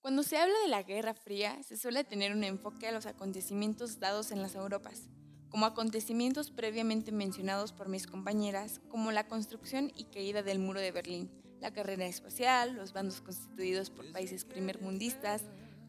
Cuando 0.01 0.21
se 0.23 0.35
habla 0.35 0.59
de 0.63 0.67
la 0.67 0.83
Guerra 0.83 1.13
Fría, 1.13 1.63
se 1.63 1.77
suele 1.77 2.03
tener 2.03 2.33
un 2.33 2.43
enfoque 2.43 2.89
a 2.89 2.91
los 2.91 3.05
acontecimientos 3.05 4.01
dados 4.01 4.31
en 4.31 4.41
las 4.41 4.53
Europas, 4.53 5.07
como 5.53 5.67
acontecimientos 5.67 6.49
previamente 6.49 7.11
mencionados 7.11 7.73
por 7.73 7.87
mis 7.87 8.07
compañeras, 8.07 8.81
como 8.89 9.11
la 9.11 9.27
construcción 9.27 9.91
y 9.95 10.05
caída 10.05 10.41
del 10.41 10.57
muro 10.57 10.79
de 10.79 10.91
Berlín, 10.91 11.29
la 11.61 11.71
carrera 11.71 12.07
espacial, 12.07 12.73
los 12.73 12.91
bandos 12.91 13.21
constituidos 13.21 13.91
por 13.91 14.11
países 14.11 14.45
primermundistas, 14.45 15.43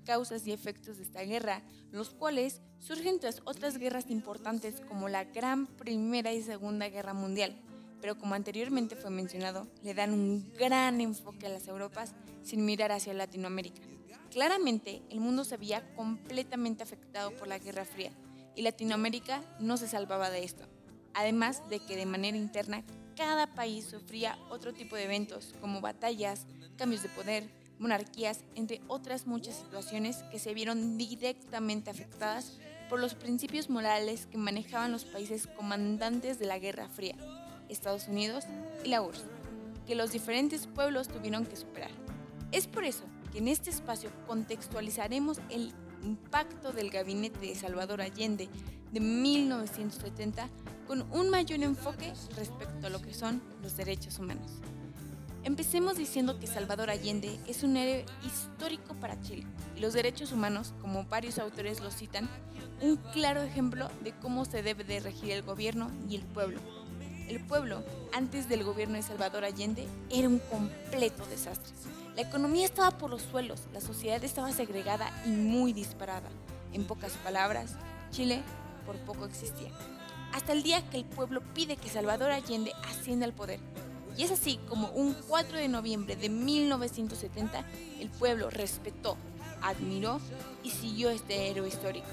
causas 0.05 0.47
y 0.47 0.53
efectos 0.53 0.99
de 0.99 1.05
esta 1.05 1.23
guerra, 1.23 1.63
los 1.93 2.11
cuales 2.11 2.61
surgen 2.79 3.19
tras 3.21 3.41
otras 3.47 3.79
guerras 3.79 4.11
importantes 4.11 4.83
como 4.87 5.09
la 5.09 5.25
Gran 5.25 5.67
Primera 5.67 6.35
y 6.35 6.43
Segunda 6.43 6.91
Guerra 6.91 7.15
Mundial, 7.15 7.59
pero 8.03 8.19
como 8.19 8.35
anteriormente 8.35 8.97
fue 8.97 9.09
mencionado, 9.09 9.67
le 9.83 9.95
dan 9.95 10.13
un 10.13 10.53
gran 10.53 11.01
enfoque 11.01 11.47
a 11.47 11.49
las 11.49 11.69
Europas 11.69 12.15
sin 12.43 12.67
mirar 12.67 12.93
hacia 12.93 13.15
Latinoamérica. 13.15 13.81
Claramente, 14.31 15.01
el 15.09 15.21
mundo 15.21 15.43
se 15.43 15.57
veía 15.57 15.95
completamente 15.95 16.83
afectado 16.83 17.35
por 17.35 17.49
la 17.49 17.59
Guerra 17.59 17.87
Fría, 17.87 18.13
y 18.57 18.63
Latinoamérica 18.63 19.43
no 19.61 19.77
se 19.77 19.89
salvaba 19.89 20.31
de 20.31 20.45
esto. 20.45 20.65
Además 21.15 21.63
de 21.69 21.81
que 21.81 21.97
de 21.97 22.07
manera 22.07 22.37
interna 22.37 22.83
cada 23.17 23.47
país 23.55 23.87
sufría 23.87 24.39
otro 24.51 24.73
tipo 24.73 24.97
de 24.97 25.05
eventos 25.05 25.55
como 25.61 25.81
batallas, 25.81 26.47
cambios 26.77 27.03
de 27.03 27.09
poder, 27.11 27.49
monarquías, 27.79 28.45
entre 28.55 28.81
otras 28.89 29.27
muchas 29.27 29.57
situaciones 29.57 30.23
que 30.31 30.39
se 30.39 30.55
vieron 30.55 30.97
directamente 30.99 31.91
afectadas 31.91 32.59
por 32.89 33.01
los 33.01 33.15
principios 33.15 33.71
morales 33.71 34.27
que 34.27 34.39
manejaban 34.39 34.93
los 34.93 35.05
países 35.05 35.47
comandantes 35.47 36.39
de 36.39 36.47
la 36.47 36.59
Guerra 36.59 36.89
Fría, 36.89 37.17
Estados 37.69 38.09
Unidos 38.09 38.45
y 38.85 38.89
la 38.89 39.03
URSS, 39.03 39.25
que 39.87 39.95
los 39.95 40.13
diferentes 40.13 40.67
pueblos 40.67 41.09
tuvieron 41.09 41.47
que 41.47 41.57
superar. 41.57 41.91
Es 42.53 42.67
por 42.67 42.85
eso 42.85 43.05
que 43.33 43.39
en 43.39 43.49
este 43.49 43.71
espacio 43.71 44.11
contextualizaremos 44.27 45.41
el 45.51 45.73
impacto 46.05 46.73
del 46.73 46.91
gabinete 46.91 47.39
de 47.41 47.55
Salvador 47.55 48.01
Allende 48.01 48.49
de 48.93 49.01
1970 49.01 50.49
con 50.87 51.03
un 51.13 51.31
mayor 51.31 51.63
enfoque 51.63 52.13
respecto 52.37 52.87
a 52.87 52.91
lo 52.91 53.01
que 53.01 53.15
son 53.15 53.43
los 53.63 53.77
derechos 53.77 54.19
humanos. 54.19 54.53
Empecemos 55.43 55.97
diciendo 55.97 56.39
que 56.39 56.47
Salvador 56.47 56.89
Allende 56.89 57.39
es 57.47 57.63
un 57.63 57.77
héroe 57.77 58.07
histórico 58.25 58.95
para 58.95 59.21
Chile 59.21 59.47
y 59.77 59.81
los 59.81 59.93
derechos 59.93 60.33
humanos, 60.33 60.73
como 60.81 61.05
varios 61.05 61.39
autores 61.39 61.81
lo 61.81 61.91
citan, 61.91 62.29
un 62.81 62.97
claro 63.13 63.43
ejemplo 63.43 63.89
de 64.03 64.13
cómo 64.13 64.47
se 64.47 64.63
debe 64.63 64.85
de 64.85 65.01
regir 65.01 65.33
el 65.33 65.43
gobierno 65.43 65.91
y 66.09 66.17
el 66.17 66.23
pueblo. 66.23 66.61
El 67.29 67.41
pueblo, 67.41 67.83
antes 68.13 68.49
del 68.49 68.65
gobierno 68.65 68.97
de 68.97 69.03
Salvador 69.03 69.45
Allende, 69.45 69.87
era 70.11 70.29
un 70.29 70.39
completo 70.39 71.25
desastre. 71.27 71.75
La 72.17 72.23
economía 72.23 72.65
estaba 72.65 72.93
por 72.93 73.11
los 73.11 73.23
suelos, 73.23 73.63
la 73.73 73.81
sociedad 73.81 74.23
estaba 74.23 74.53
segregada 74.53 75.11
y 75.27 75.31
muy 75.31 75.73
disparada. 75.73 76.29
En 76.73 76.85
pocas 76.87 77.13
palabras, 77.25 77.73
Chile 78.13 78.41
por 78.87 78.97
poco 78.99 79.25
existía. 79.25 79.71
Hasta 80.33 80.53
el 80.53 80.63
día 80.63 80.89
que 80.91 80.99
el 80.99 81.05
pueblo 81.05 81.43
pide 81.55 81.77
que 81.77 81.89
Salvador 81.89 82.31
Allende 82.31 82.73
ascienda 82.89 83.27
al 83.27 83.33
poder. 83.33 83.59
Y 84.17 84.23
es 84.23 84.31
así 84.31 84.61
como 84.69 84.91
un 84.91 85.15
4 85.27 85.59
de 85.59 85.67
noviembre 85.67 86.15
de 86.15 86.29
1970 86.29 87.65
el 87.99 88.11
pueblo 88.11 88.49
respetó, 88.49 89.17
admiró 89.61 90.21
y 90.63 90.71
siguió 90.71 91.11
este 91.11 91.51
héroe 91.51 91.67
histórico. 91.67 92.07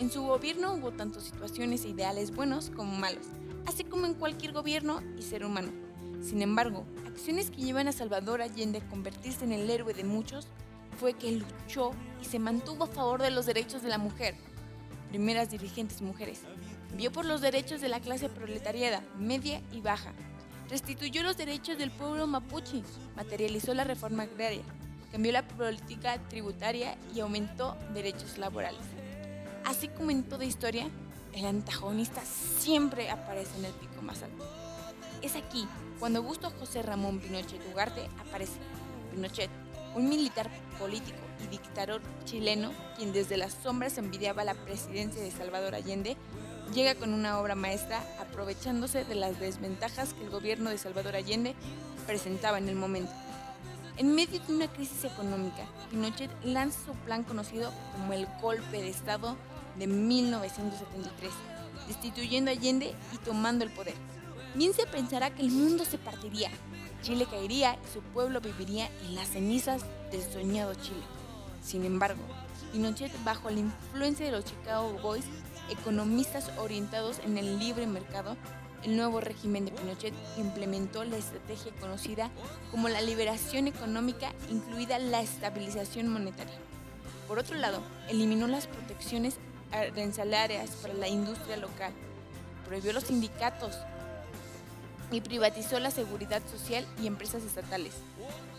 En 0.00 0.10
su 0.10 0.22
gobierno 0.22 0.72
hubo 0.72 0.92
tanto 0.92 1.20
situaciones 1.20 1.84
e 1.84 1.88
ideales 1.88 2.34
buenos 2.34 2.70
como 2.70 2.96
malos, 2.96 3.26
así 3.66 3.84
como 3.84 4.06
en 4.06 4.14
cualquier 4.14 4.52
gobierno 4.52 5.02
y 5.18 5.22
ser 5.22 5.44
humano. 5.44 5.70
Sin 6.24 6.40
embargo, 6.40 6.86
acciones 7.06 7.50
que 7.50 7.60
llevan 7.60 7.86
a 7.86 7.92
Salvador 7.92 8.40
Allende 8.40 8.78
a 8.78 8.88
convertirse 8.88 9.44
en 9.44 9.52
el 9.52 9.68
héroe 9.68 9.92
de 9.92 10.04
muchos 10.04 10.48
fue 10.98 11.12
que 11.12 11.32
luchó 11.32 11.90
y 12.22 12.24
se 12.24 12.38
mantuvo 12.38 12.84
a 12.84 12.86
favor 12.86 13.20
de 13.20 13.30
los 13.30 13.44
derechos 13.44 13.82
de 13.82 13.90
la 13.90 13.98
mujer, 13.98 14.34
primeras 15.10 15.50
dirigentes 15.50 16.00
mujeres. 16.00 16.40
Vio 16.96 17.12
por 17.12 17.26
los 17.26 17.42
derechos 17.42 17.82
de 17.82 17.90
la 17.90 18.00
clase 18.00 18.30
proletariada, 18.30 19.04
media 19.18 19.60
y 19.70 19.82
baja. 19.82 20.14
Restituyó 20.70 21.22
los 21.22 21.36
derechos 21.36 21.76
del 21.76 21.90
pueblo 21.90 22.26
mapuche, 22.26 22.82
materializó 23.16 23.74
la 23.74 23.84
reforma 23.84 24.22
agraria, 24.22 24.62
cambió 25.12 25.30
la 25.30 25.46
política 25.46 26.18
tributaria 26.30 26.96
y 27.14 27.20
aumentó 27.20 27.76
derechos 27.92 28.38
laborales. 28.38 28.80
Así 29.66 29.88
como 29.88 30.10
en 30.10 30.22
toda 30.22 30.46
historia, 30.46 30.88
el 31.34 31.44
antagonista 31.44 32.22
siempre 32.24 33.10
aparece 33.10 33.58
en 33.58 33.66
el 33.66 33.72
pico 33.72 34.00
más 34.00 34.22
alto. 34.22 34.48
Es 35.20 35.36
aquí 35.36 35.66
cuando 36.04 36.18
Augusto 36.18 36.52
José 36.60 36.82
Ramón 36.82 37.18
Pinochet 37.18 37.62
Ugarte 37.72 38.10
aparece. 38.20 38.58
Pinochet, 39.10 39.48
un 39.94 40.10
militar 40.10 40.50
político 40.78 41.16
y 41.42 41.46
dictador 41.46 42.02
chileno, 42.26 42.72
quien 42.94 43.14
desde 43.14 43.38
las 43.38 43.54
sombras 43.54 43.96
envidiaba 43.96 44.44
la 44.44 44.52
presidencia 44.52 45.22
de 45.22 45.30
Salvador 45.30 45.74
Allende, 45.74 46.18
llega 46.74 46.94
con 46.94 47.14
una 47.14 47.38
obra 47.38 47.54
maestra 47.54 48.04
aprovechándose 48.20 49.06
de 49.06 49.14
las 49.14 49.40
desventajas 49.40 50.12
que 50.12 50.24
el 50.24 50.28
gobierno 50.28 50.68
de 50.68 50.76
Salvador 50.76 51.16
Allende 51.16 51.54
presentaba 52.06 52.58
en 52.58 52.68
el 52.68 52.76
momento. 52.76 53.12
En 53.96 54.14
medio 54.14 54.40
de 54.40 54.54
una 54.54 54.70
crisis 54.70 55.04
económica, 55.04 55.64
Pinochet 55.90 56.30
lanza 56.44 56.84
su 56.84 56.92
plan 57.06 57.22
conocido 57.22 57.72
como 57.92 58.12
el 58.12 58.26
golpe 58.42 58.82
de 58.82 58.90
Estado 58.90 59.38
de 59.78 59.86
1973, 59.86 61.30
destituyendo 61.88 62.50
Allende 62.50 62.94
y 63.14 63.16
tomando 63.24 63.64
el 63.64 63.70
poder 63.70 63.94
bien 64.54 64.72
se 64.74 64.86
pensará 64.86 65.34
que 65.34 65.42
el 65.42 65.50
mundo 65.50 65.84
se 65.84 65.98
partiría, 65.98 66.50
Chile 67.02 67.26
caería 67.30 67.74
y 67.74 67.92
su 67.92 68.00
pueblo 68.00 68.40
viviría 68.40 68.88
en 69.04 69.14
las 69.14 69.28
cenizas 69.28 69.82
del 70.10 70.22
soñado 70.22 70.74
Chile. 70.74 71.02
Sin 71.62 71.84
embargo, 71.84 72.22
Pinochet, 72.72 73.12
bajo 73.24 73.50
la 73.50 73.60
influencia 73.60 74.24
de 74.24 74.32
los 74.32 74.44
Chicago 74.44 74.98
Boys, 75.02 75.26
economistas 75.70 76.50
orientados 76.58 77.18
en 77.18 77.36
el 77.36 77.58
libre 77.58 77.86
mercado, 77.86 78.36
el 78.84 78.96
nuevo 78.96 79.20
régimen 79.20 79.64
de 79.64 79.72
Pinochet 79.72 80.14
implementó 80.38 81.04
la 81.04 81.16
estrategia 81.16 81.72
conocida 81.80 82.30
como 82.70 82.88
la 82.88 83.00
liberación 83.00 83.66
económica, 83.66 84.32
incluida 84.50 84.98
la 84.98 85.20
estabilización 85.20 86.08
monetaria. 86.08 86.56
Por 87.28 87.38
otro 87.38 87.56
lado, 87.56 87.80
eliminó 88.08 88.46
las 88.46 88.66
protecciones 88.66 89.36
arancelarias 89.72 90.70
para 90.82 90.94
la 90.94 91.08
industria 91.08 91.56
local, 91.58 91.92
prohibió 92.66 92.92
los 92.92 93.04
sindicatos, 93.04 93.76
y 95.14 95.20
privatizó 95.20 95.78
la 95.78 95.90
seguridad 95.90 96.42
social 96.50 96.84
y 97.00 97.06
empresas 97.06 97.44
estatales. 97.44 97.92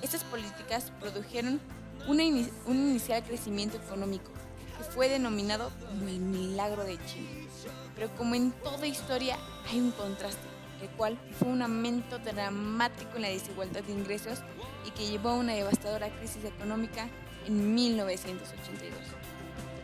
Estas 0.01 0.23
políticas 0.23 0.91
produjeron 1.01 1.59
un 2.07 2.21
inicial 2.21 3.23
crecimiento 3.23 3.77
económico 3.77 4.31
que 4.77 4.83
fue 4.83 5.09
denominado 5.09 5.71
como 5.85 6.07
el 6.07 6.19
milagro 6.19 6.83
de 6.83 6.97
Chile. 7.05 7.47
Pero 7.95 8.13
como 8.15 8.35
en 8.35 8.51
toda 8.51 8.87
historia 8.87 9.37
hay 9.69 9.79
un 9.79 9.91
contraste, 9.91 10.47
el 10.81 10.89
cual 10.91 11.17
fue 11.39 11.49
un 11.49 11.61
aumento 11.61 12.19
dramático 12.19 13.15
en 13.15 13.23
la 13.23 13.29
desigualdad 13.29 13.83
de 13.83 13.93
ingresos 13.93 14.39
y 14.85 14.91
que 14.91 15.07
llevó 15.07 15.29
a 15.29 15.35
una 15.35 15.53
devastadora 15.53 16.09
crisis 16.19 16.45
económica 16.45 17.09
en 17.47 17.73
1982. 17.73 18.97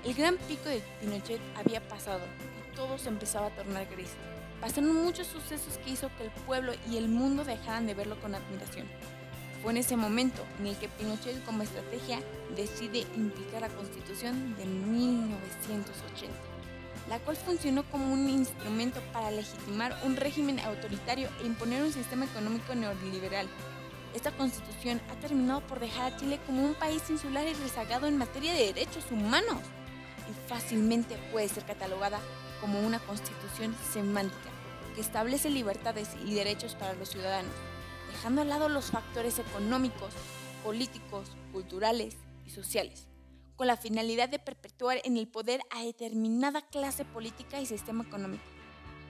El 0.06 0.13
gran 0.13 0.38
pico 0.38 0.70
de 0.70 0.82
Pinochet 1.00 1.42
había 1.56 1.82
pasado 1.88 2.22
y 2.72 2.75
todo 2.75 2.98
se 2.98 3.10
empezaba 3.10 3.48
a 3.48 3.56
tornar 3.56 3.88
gris 3.88 4.12
pasaron 4.62 4.96
muchos 5.03 5.27
sucesos 5.27 5.77
que 5.80 5.91
hizo 5.91 6.10
que 6.18 6.25
el 6.25 6.32
pueblo 6.46 6.74
y 6.89 6.98
el 6.98 7.10
mundo 7.10 7.44
dejaran 7.44 7.88
de 7.88 7.96
verlo 7.96 8.18
con 8.22 8.36
admiración. 8.36 8.88
Fue 9.62 9.72
en 9.72 9.77
ese 9.77 9.98
momento 9.98 10.44
en 10.60 10.68
el 10.68 10.77
que 10.77 10.88
Pinochet 10.88 11.44
como 11.46 11.63
estrategia 11.63 12.20
decide 12.56 13.06
implicar 13.15 13.62
la 13.62 13.70
constitución 13.70 14.56
de 14.56 14.65
1980. 14.65 16.34
la 17.10 17.20
cual 17.20 17.36
funcionó 17.36 17.84
como 17.89 18.13
un 18.13 18.30
instrumento 18.30 19.01
para 19.12 19.32
legitimar 19.32 19.98
un 20.06 20.15
régimen 20.15 20.60
autoritario 20.60 21.30
e 21.41 21.48
imponer 21.48 21.82
un 21.84 21.91
sistema 21.91 22.25
económico 22.25 22.74
neoliberal. 22.75 23.48
Esta 24.13 24.32
constitución 24.32 25.01
ha 25.10 25.20
terminado 25.20 25.62
por 25.62 25.80
dejar 25.80 26.13
a 26.13 26.18
Chile 26.18 26.39
como 26.46 26.63
un 26.63 26.75
país 26.75 27.01
insular 27.10 27.46
y 27.48 27.53
rezagado 27.53 28.08
en 28.08 28.18
materia 28.18 28.53
de 28.53 28.68
derechos 28.68 29.03
humanos 29.12 29.58
y 30.30 30.50
fácilmente 30.50 31.18
puede 31.32 31.50
ser 31.50 31.65
catalogada 31.65 32.20
como 32.62 32.80
una 32.80 33.00
constitución 33.00 33.75
semántica 33.91 34.50
que 34.93 35.01
establece 35.01 35.50
libertades 35.50 36.10
y 36.25 36.33
derechos 36.33 36.75
para 36.75 36.93
los 36.93 37.10
ciudadanos, 37.10 37.53
dejando 38.12 38.41
al 38.41 38.50
lado 38.50 38.69
los 38.69 38.91
factores 38.91 39.39
económicos, 39.39 40.13
políticos, 40.63 41.29
culturales 41.51 42.17
y 42.45 42.50
sociales, 42.50 43.07
con 43.55 43.67
la 43.67 43.77
finalidad 43.77 44.29
de 44.29 44.39
perpetuar 44.39 45.00
en 45.03 45.17
el 45.17 45.27
poder 45.27 45.62
a 45.71 45.83
determinada 45.83 46.62
clase 46.62 47.05
política 47.05 47.60
y 47.60 47.65
sistema 47.65 48.03
económico. 48.03 48.43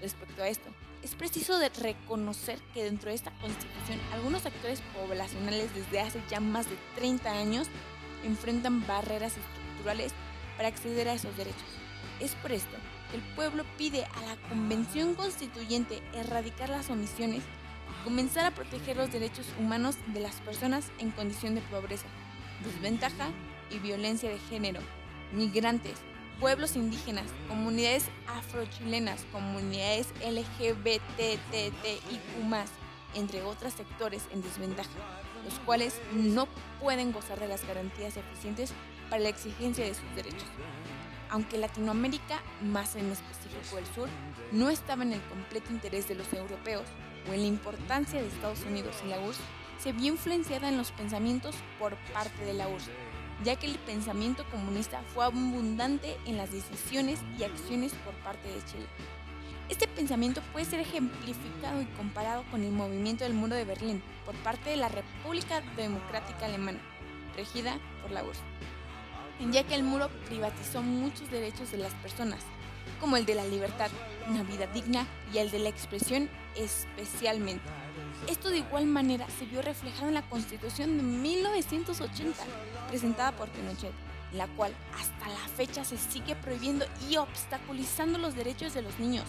Respecto 0.02 0.42
a 0.42 0.48
esto, 0.48 0.70
es 1.04 1.16
preciso 1.16 1.58
de 1.58 1.70
reconocer 1.70 2.60
que 2.74 2.84
dentro 2.84 3.10
de 3.10 3.16
esta 3.16 3.32
constitución 3.40 4.00
algunos 4.14 4.46
actores 4.46 4.82
poblacionales 4.96 5.74
desde 5.74 6.00
hace 6.00 6.22
ya 6.30 6.40
más 6.40 6.70
de 6.70 6.78
30 6.96 7.32
años 7.32 7.68
enfrentan 8.24 8.86
barreras 8.86 9.34
estructurales 9.36 10.14
para 10.58 10.70
acceder 10.70 11.08
a 11.10 11.14
esos 11.14 11.36
derechos. 11.38 11.62
Es 12.20 12.36
por 12.36 12.52
esto 12.52 12.78
el 13.14 13.22
pueblo 13.36 13.64
pide 13.78 14.06
a 14.06 14.22
la 14.22 14.50
Convención 14.50 15.16
Constituyente 15.16 16.02
erradicar 16.14 16.70
las 16.70 16.90
omisiones 16.90 17.42
y 17.42 18.04
comenzar 18.04 18.46
a 18.46 18.52
proteger 18.52 18.98
los 18.98 19.12
derechos 19.12 19.48
humanos 19.60 19.98
de 20.08 20.22
las 20.22 20.36
personas 20.42 20.92
en 21.00 21.12
condición 21.12 21.56
de 21.56 21.62
pobreza, 21.62 22.08
desventaja 22.64 23.30
y 23.70 23.80
violencia 23.80 24.30
de 24.30 24.40
género, 24.40 24.80
migrantes, 25.34 25.96
pueblos 26.40 26.76
indígenas, 26.76 27.28
comunidades 27.48 28.06
afrochilenas, 28.28 29.26
comunidades 29.32 30.08
LGBTTIQ+, 30.22 31.00
entre 33.14 33.44
otros 33.44 33.74
sectores 33.74 34.24
en 34.32 34.42
desventaja, 34.42 34.90
los 35.44 35.60
cuales 35.60 36.00
no 36.14 36.48
pueden 36.80 37.12
gozar 37.12 37.40
de 37.40 37.48
las 37.48 37.66
garantías 37.68 38.16
eficientes 38.18 38.74
para 39.10 39.22
la 39.22 39.30
exigencia 39.30 39.86
de 39.86 39.94
sus 39.94 40.16
derechos. 40.16 40.48
Aunque 41.32 41.58
Latinoamérica, 41.58 42.42
más 42.62 42.98
en 42.98 43.10
específico 43.10 43.78
el 43.78 43.86
sur, 43.96 44.10
no 44.52 44.70
estaba 44.70 45.04
en 45.04 45.14
el 45.14 45.22
completo 45.24 45.72
interés 45.72 46.10
de 46.10 46.16
los 46.16 46.32
europeos 46.34 46.84
o 47.30 47.34
en 47.34 47.40
la 47.40 47.48
importancia 47.48 48.22
de 48.22 48.28
Estados 48.28 48.62
Unidos 48.64 48.98
y 49.06 49.08
la 49.08 49.20
URSS, 49.22 49.40
se 49.80 49.94
vio 49.94 50.12
influenciada 50.12 50.68
en 50.68 50.78
los 50.78 50.92
pensamientos 50.92 51.56
por 51.80 51.96
parte 52.14 52.44
de 52.44 52.54
la 52.54 52.68
URSS, 52.68 52.90
ya 53.46 53.56
que 53.56 53.68
el 53.68 53.80
pensamiento 53.80 54.44
comunista 54.52 55.02
fue 55.14 55.24
abundante 55.24 56.18
en 56.26 56.36
las 56.36 56.52
decisiones 56.52 57.20
y 57.40 57.46
acciones 57.46 57.94
por 58.04 58.14
parte 58.16 58.50
de 58.50 58.66
Chile. 58.66 58.88
Este 59.70 59.88
pensamiento 59.88 60.42
puede 60.52 60.66
ser 60.66 60.82
ejemplificado 60.82 61.82
y 61.82 61.86
comparado 61.96 62.44
con 62.52 62.62
el 62.62 62.74
movimiento 62.74 63.24
del 63.24 63.36
muro 63.36 63.56
de 63.56 63.64
Berlín 63.64 64.04
por 64.26 64.36
parte 64.44 64.72
de 64.72 64.76
la 64.76 64.90
República 64.90 65.62
Democrática 65.78 66.46
Alemana, 66.46 66.82
regida 67.38 67.80
por 68.02 68.12
la 68.12 68.22
URSS 68.26 68.42
ya 69.50 69.64
que 69.64 69.76
el 69.76 69.84
muro 69.84 70.10
privatizó 70.28 70.82
muchos 70.82 71.32
derechos 71.32 71.72
de 71.72 71.78
las 71.80 71.94
personas, 71.96 72.42
como 73.00 73.18
el 73.18 73.26
de 73.26 73.36
la 73.36 73.46
libertad, 73.46 73.90
una 74.28 74.44
vida 74.44 74.68
digna 74.68 75.08
y 75.34 75.40
el 75.40 75.50
de 75.50 75.60
la 75.60 75.70
expresión 75.70 76.30
especialmente. 76.56 77.68
Esto 78.28 78.50
de 78.50 78.60
igual 78.60 78.86
manera 78.86 79.26
se 79.40 79.46
vio 79.46 79.62
reflejado 79.62 80.10
en 80.10 80.14
la 80.14 80.30
Constitución 80.30 80.98
de 80.98 81.04
1980, 81.04 82.44
presentada 82.90 83.32
por 83.32 83.50
Pinochet, 83.50 83.94
la 84.34 84.48
cual 84.48 84.74
hasta 84.94 85.28
la 85.28 85.48
fecha 85.56 85.84
se 85.84 85.98
sigue 85.98 86.36
prohibiendo 86.36 86.86
y 87.10 87.18
obstaculizando 87.18 88.20
los 88.20 88.36
derechos 88.36 88.74
de 88.74 88.84
los 88.84 89.00
niños, 89.00 89.26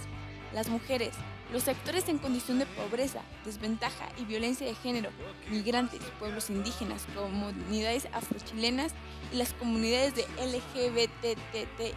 las 0.55 0.69
mujeres, 0.69 1.15
los 1.53 1.63
sectores 1.65 2.09
en 2.09 2.19
condición 2.19 2.59
de 2.59 2.67
pobreza, 2.67 3.21
desventaja 3.45 4.09
y 4.19 4.25
violencia 4.25 4.67
de 4.67 4.75
género, 4.75 5.11
migrantes, 5.51 6.01
pueblos 6.19 6.51
indígenas, 6.51 7.07
comunidades 7.15 8.09
afrochilenas 8.13 8.93
y 9.33 9.37
las 9.37 9.53
comunidades 9.55 10.15
de 10.15 10.27
LGBTTIQ+, 10.39 11.97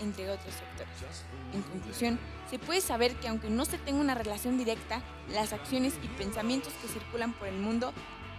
entre 0.00 0.30
otros 0.30 0.54
sectores. 0.54 1.24
En 1.52 1.62
conclusión, 1.62 2.18
se 2.50 2.58
puede 2.58 2.80
saber 2.80 3.14
que 3.16 3.28
aunque 3.28 3.50
no 3.50 3.64
se 3.64 3.78
tenga 3.78 4.00
una 4.00 4.14
relación 4.14 4.56
directa, 4.56 5.02
las 5.32 5.52
acciones 5.52 5.94
y 6.02 6.08
pensamientos 6.08 6.72
que 6.80 6.88
circulan 6.88 7.32
por 7.34 7.48
el 7.48 7.58
mundo 7.58 7.92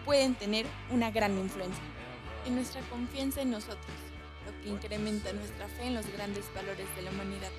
pueden 0.05 0.35
tener 0.35 0.65
una 0.89 1.11
gran 1.11 1.37
influencia 1.37 1.83
en 2.45 2.55
nuestra 2.55 2.81
confianza 2.89 3.41
en 3.41 3.51
nosotros, 3.51 3.85
lo 4.45 4.63
que 4.63 4.69
incrementa 4.69 5.33
nuestra 5.33 5.67
fe 5.67 5.87
en 5.87 5.95
los 5.95 6.07
grandes 6.07 6.45
valores 6.55 6.87
de 6.95 7.01
la 7.03 7.11
humanidad 7.11 7.51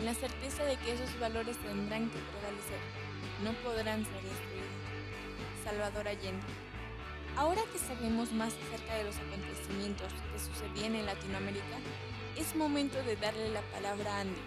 en 0.00 0.06
la 0.06 0.14
certeza 0.14 0.64
de 0.64 0.76
que 0.76 0.92
esos 0.94 1.20
valores 1.20 1.58
tendrán 1.58 2.08
que 2.08 2.18
prevalecer, 2.18 2.80
no 3.44 3.52
podrán 3.62 4.02
ser 4.02 4.22
destruidos. 4.22 4.80
Salvador 5.62 6.08
Allende. 6.08 6.46
Ahora 7.36 7.60
que 7.70 7.78
sabemos 7.78 8.32
más 8.32 8.54
acerca 8.66 8.94
de 8.94 9.04
los 9.04 9.16
acontecimientos 9.16 10.08
que 10.32 10.40
sucedían 10.40 10.94
en 10.94 11.04
Latinoamérica, 11.04 11.76
es 12.36 12.56
momento 12.56 12.96
de 13.02 13.16
darle 13.16 13.50
la 13.50 13.60
palabra 13.60 14.16
a 14.16 14.20
Andy 14.20 14.40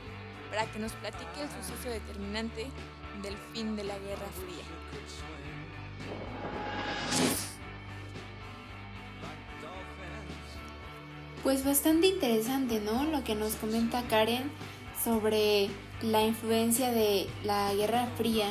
para 0.50 0.66
que 0.72 0.80
nos 0.80 0.92
platique 0.94 1.42
el 1.42 1.50
suceso 1.50 1.90
determinante 1.90 2.68
del 3.22 3.38
fin 3.54 3.76
de 3.76 3.84
la 3.84 3.98
Guerra 4.00 4.28
Fría. 4.34 4.66
Pues 11.44 11.64
bastante 11.64 12.08
interesante, 12.08 12.80
¿no? 12.80 13.04
Lo 13.04 13.24
que 13.24 13.36
nos 13.36 13.56
comenta 13.56 14.02
Karen 14.08 14.50
sobre 15.04 15.70
la 16.02 16.24
influencia 16.24 16.92
de 16.92 17.28
la 17.44 17.74
Guerra 17.74 18.08
Fría 18.18 18.48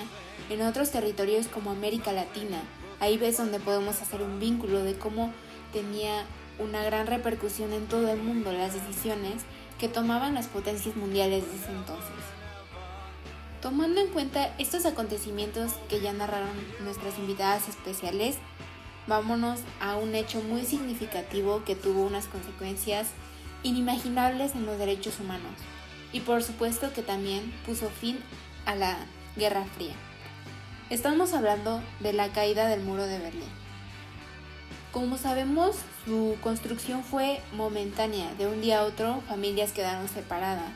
en 0.50 0.62
otros 0.62 0.90
territorios 0.90 1.48
como 1.48 1.70
América 1.70 2.12
Latina. 2.12 2.60
Ahí 3.00 3.16
ves 3.16 3.38
donde 3.38 3.58
podemos 3.58 4.00
hacer 4.00 4.22
un 4.22 4.38
vínculo 4.38 4.82
de 4.82 4.96
cómo 4.96 5.32
tenía 5.72 6.24
una 6.58 6.84
gran 6.84 7.06
repercusión 7.06 7.72
en 7.72 7.86
todo 7.86 8.10
el 8.10 8.22
mundo 8.22 8.52
las 8.52 8.74
decisiones 8.74 9.42
que 9.78 9.88
tomaban 9.88 10.34
las 10.34 10.46
potencias 10.46 10.94
mundiales 10.94 11.42
de 11.42 11.72
entonces. 11.72 12.24
Tomando 13.60 14.00
en 14.00 14.08
cuenta 14.08 14.54
estos 14.58 14.84
acontecimientos 14.86 15.72
que 15.88 16.00
ya 16.00 16.12
narraron 16.12 16.50
nuestras 16.84 17.18
invitadas 17.18 17.68
especiales, 17.68 18.36
vámonos 19.06 19.60
a 19.80 19.96
un 19.96 20.14
hecho 20.14 20.40
muy 20.42 20.64
significativo 20.66 21.64
que 21.64 21.76
tuvo 21.76 22.02
unas 22.02 22.26
consecuencias 22.26 23.08
inimaginables 23.62 24.54
en 24.54 24.66
los 24.66 24.78
derechos 24.78 25.18
humanos 25.20 25.52
y 26.12 26.20
por 26.20 26.42
supuesto 26.42 26.92
que 26.92 27.02
también 27.02 27.52
puso 27.66 27.88
fin 27.88 28.18
a 28.66 28.74
la 28.74 28.96
Guerra 29.36 29.64
Fría. 29.76 29.94
Estamos 30.90 31.32
hablando 31.32 31.82
de 32.00 32.12
la 32.12 32.28
caída 32.32 32.68
del 32.68 32.82
muro 32.82 33.06
de 33.06 33.18
Berlín. 33.18 33.48
Como 34.92 35.16
sabemos, 35.16 35.76
su 36.04 36.36
construcción 36.42 37.02
fue 37.02 37.40
momentánea, 37.54 38.34
de 38.34 38.46
un 38.46 38.60
día 38.60 38.80
a 38.80 38.84
otro 38.84 39.22
familias 39.26 39.72
quedaron 39.72 40.06
separadas. 40.08 40.72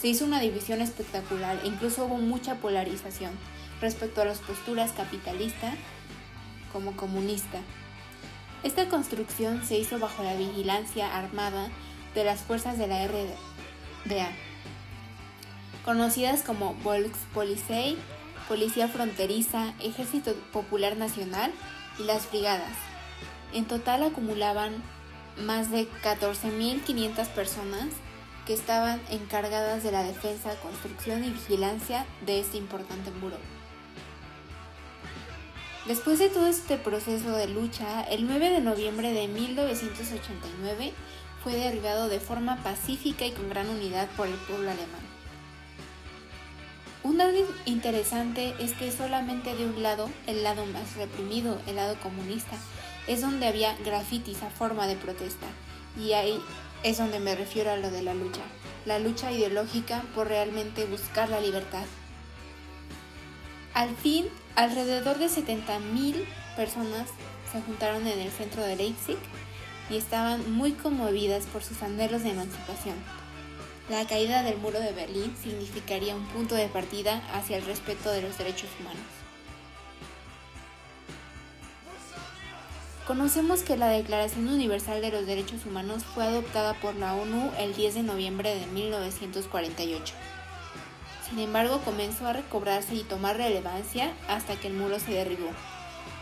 Se 0.00 0.06
hizo 0.06 0.24
una 0.24 0.40
división 0.40 0.80
espectacular 0.80 1.58
e 1.64 1.66
incluso 1.66 2.04
hubo 2.04 2.18
mucha 2.18 2.54
polarización 2.56 3.32
respecto 3.80 4.22
a 4.22 4.24
las 4.24 4.38
posturas 4.38 4.92
capitalista 4.92 5.74
como 6.72 6.96
comunista. 6.96 7.58
Esta 8.62 8.88
construcción 8.88 9.64
se 9.64 9.78
hizo 9.78 9.98
bajo 9.98 10.22
la 10.22 10.36
vigilancia 10.36 11.16
armada 11.16 11.70
de 12.14 12.24
las 12.24 12.40
fuerzas 12.40 12.78
de 12.78 12.86
la 12.86 13.04
RDA 13.06 14.30
conocidas 15.84 16.42
como 16.42 16.74
Volkspolizei, 16.82 17.96
Policía 18.48 18.88
Fronteriza, 18.88 19.74
Ejército 19.80 20.34
Popular 20.52 20.96
Nacional 20.96 21.52
y 21.98 22.04
las 22.04 22.30
brigadas. 22.30 22.72
En 23.52 23.64
total 23.64 24.02
acumulaban 24.02 24.82
más 25.38 25.70
de 25.70 25.88
14.500 26.02 27.26
personas 27.28 27.86
que 28.46 28.54
estaban 28.54 29.00
encargadas 29.10 29.82
de 29.82 29.92
la 29.92 30.02
defensa, 30.02 30.54
construcción 30.56 31.24
y 31.24 31.30
vigilancia 31.30 32.06
de 32.26 32.40
este 32.40 32.56
importante 32.56 33.10
muro. 33.10 33.36
Después 35.86 36.18
de 36.18 36.28
todo 36.28 36.46
este 36.46 36.76
proceso 36.76 37.30
de 37.32 37.48
lucha, 37.48 38.02
el 38.02 38.26
9 38.26 38.50
de 38.50 38.60
noviembre 38.60 39.12
de 39.12 39.28
1989 39.28 40.92
fue 41.42 41.54
derribado 41.54 42.08
de 42.08 42.20
forma 42.20 42.62
pacífica 42.62 43.24
y 43.24 43.32
con 43.32 43.48
gran 43.48 43.68
unidad 43.68 44.08
por 44.16 44.26
el 44.26 44.34
pueblo 44.34 44.70
alemán. 44.70 45.19
Un 47.02 47.16
dato 47.16 47.38
interesante 47.64 48.54
es 48.60 48.72
que 48.74 48.92
solamente 48.92 49.56
de 49.56 49.64
un 49.64 49.82
lado, 49.82 50.10
el 50.26 50.42
lado 50.42 50.66
más 50.66 50.96
reprimido, 50.96 51.58
el 51.66 51.76
lado 51.76 51.98
comunista, 52.00 52.56
es 53.06 53.22
donde 53.22 53.46
había 53.46 53.74
grafitis 53.78 54.42
a 54.42 54.50
forma 54.50 54.86
de 54.86 54.96
protesta. 54.96 55.46
Y 55.98 56.12
ahí 56.12 56.38
es 56.82 56.98
donde 56.98 57.18
me 57.18 57.34
refiero 57.34 57.70
a 57.70 57.76
lo 57.76 57.90
de 57.90 58.02
la 58.02 58.12
lucha. 58.12 58.42
La 58.84 58.98
lucha 58.98 59.32
ideológica 59.32 60.02
por 60.14 60.28
realmente 60.28 60.84
buscar 60.84 61.30
la 61.30 61.40
libertad. 61.40 61.84
Al 63.72 63.96
fin, 63.96 64.26
alrededor 64.54 65.18
de 65.18 65.26
70.000 65.26 66.24
personas 66.54 67.08
se 67.50 67.62
juntaron 67.62 68.06
en 68.06 68.18
el 68.18 68.30
centro 68.30 68.62
de 68.62 68.76
Leipzig 68.76 69.18
y 69.88 69.96
estaban 69.96 70.52
muy 70.52 70.72
conmovidas 70.72 71.46
por 71.46 71.62
sus 71.62 71.82
anhelos 71.82 72.22
de 72.22 72.30
emancipación. 72.30 72.96
La 73.90 74.06
caída 74.06 74.44
del 74.44 74.56
muro 74.56 74.78
de 74.78 74.92
Berlín 74.92 75.34
significaría 75.42 76.14
un 76.14 76.24
punto 76.26 76.54
de 76.54 76.68
partida 76.68 77.24
hacia 77.34 77.56
el 77.56 77.66
respeto 77.66 78.12
de 78.12 78.22
los 78.22 78.38
derechos 78.38 78.70
humanos. 78.78 79.02
Conocemos 83.04 83.62
que 83.62 83.76
la 83.76 83.88
Declaración 83.88 84.46
Universal 84.46 85.00
de 85.00 85.10
los 85.10 85.26
Derechos 85.26 85.66
Humanos 85.66 86.04
fue 86.04 86.22
adoptada 86.22 86.74
por 86.74 86.94
la 86.94 87.14
ONU 87.14 87.50
el 87.58 87.74
10 87.74 87.96
de 87.96 88.02
noviembre 88.04 88.54
de 88.54 88.64
1948. 88.68 90.14
Sin 91.28 91.40
embargo, 91.40 91.80
comenzó 91.84 92.28
a 92.28 92.32
recobrarse 92.32 92.94
y 92.94 93.02
tomar 93.02 93.38
relevancia 93.38 94.12
hasta 94.28 94.54
que 94.54 94.68
el 94.68 94.74
muro 94.74 95.00
se 95.00 95.14
derribó. 95.14 95.50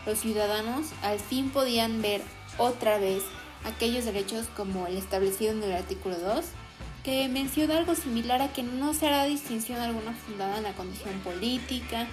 Los 0.06 0.20
ciudadanos 0.20 0.86
al 1.02 1.18
fin 1.20 1.50
podían 1.50 2.00
ver 2.00 2.22
otra 2.56 2.96
vez 2.96 3.22
aquellos 3.66 4.06
derechos 4.06 4.46
como 4.56 4.86
el 4.86 4.96
establecido 4.96 5.52
en 5.52 5.62
el 5.62 5.72
artículo 5.72 6.18
2, 6.18 6.46
que 7.08 7.26
menciona 7.26 7.78
algo 7.78 7.94
similar 7.94 8.42
a 8.42 8.52
que 8.52 8.62
no 8.62 8.92
se 8.92 9.06
hará 9.06 9.24
distinción 9.24 9.80
alguna 9.80 10.12
fundada 10.12 10.58
en 10.58 10.64
la 10.64 10.74
condición 10.74 11.18
política, 11.20 12.06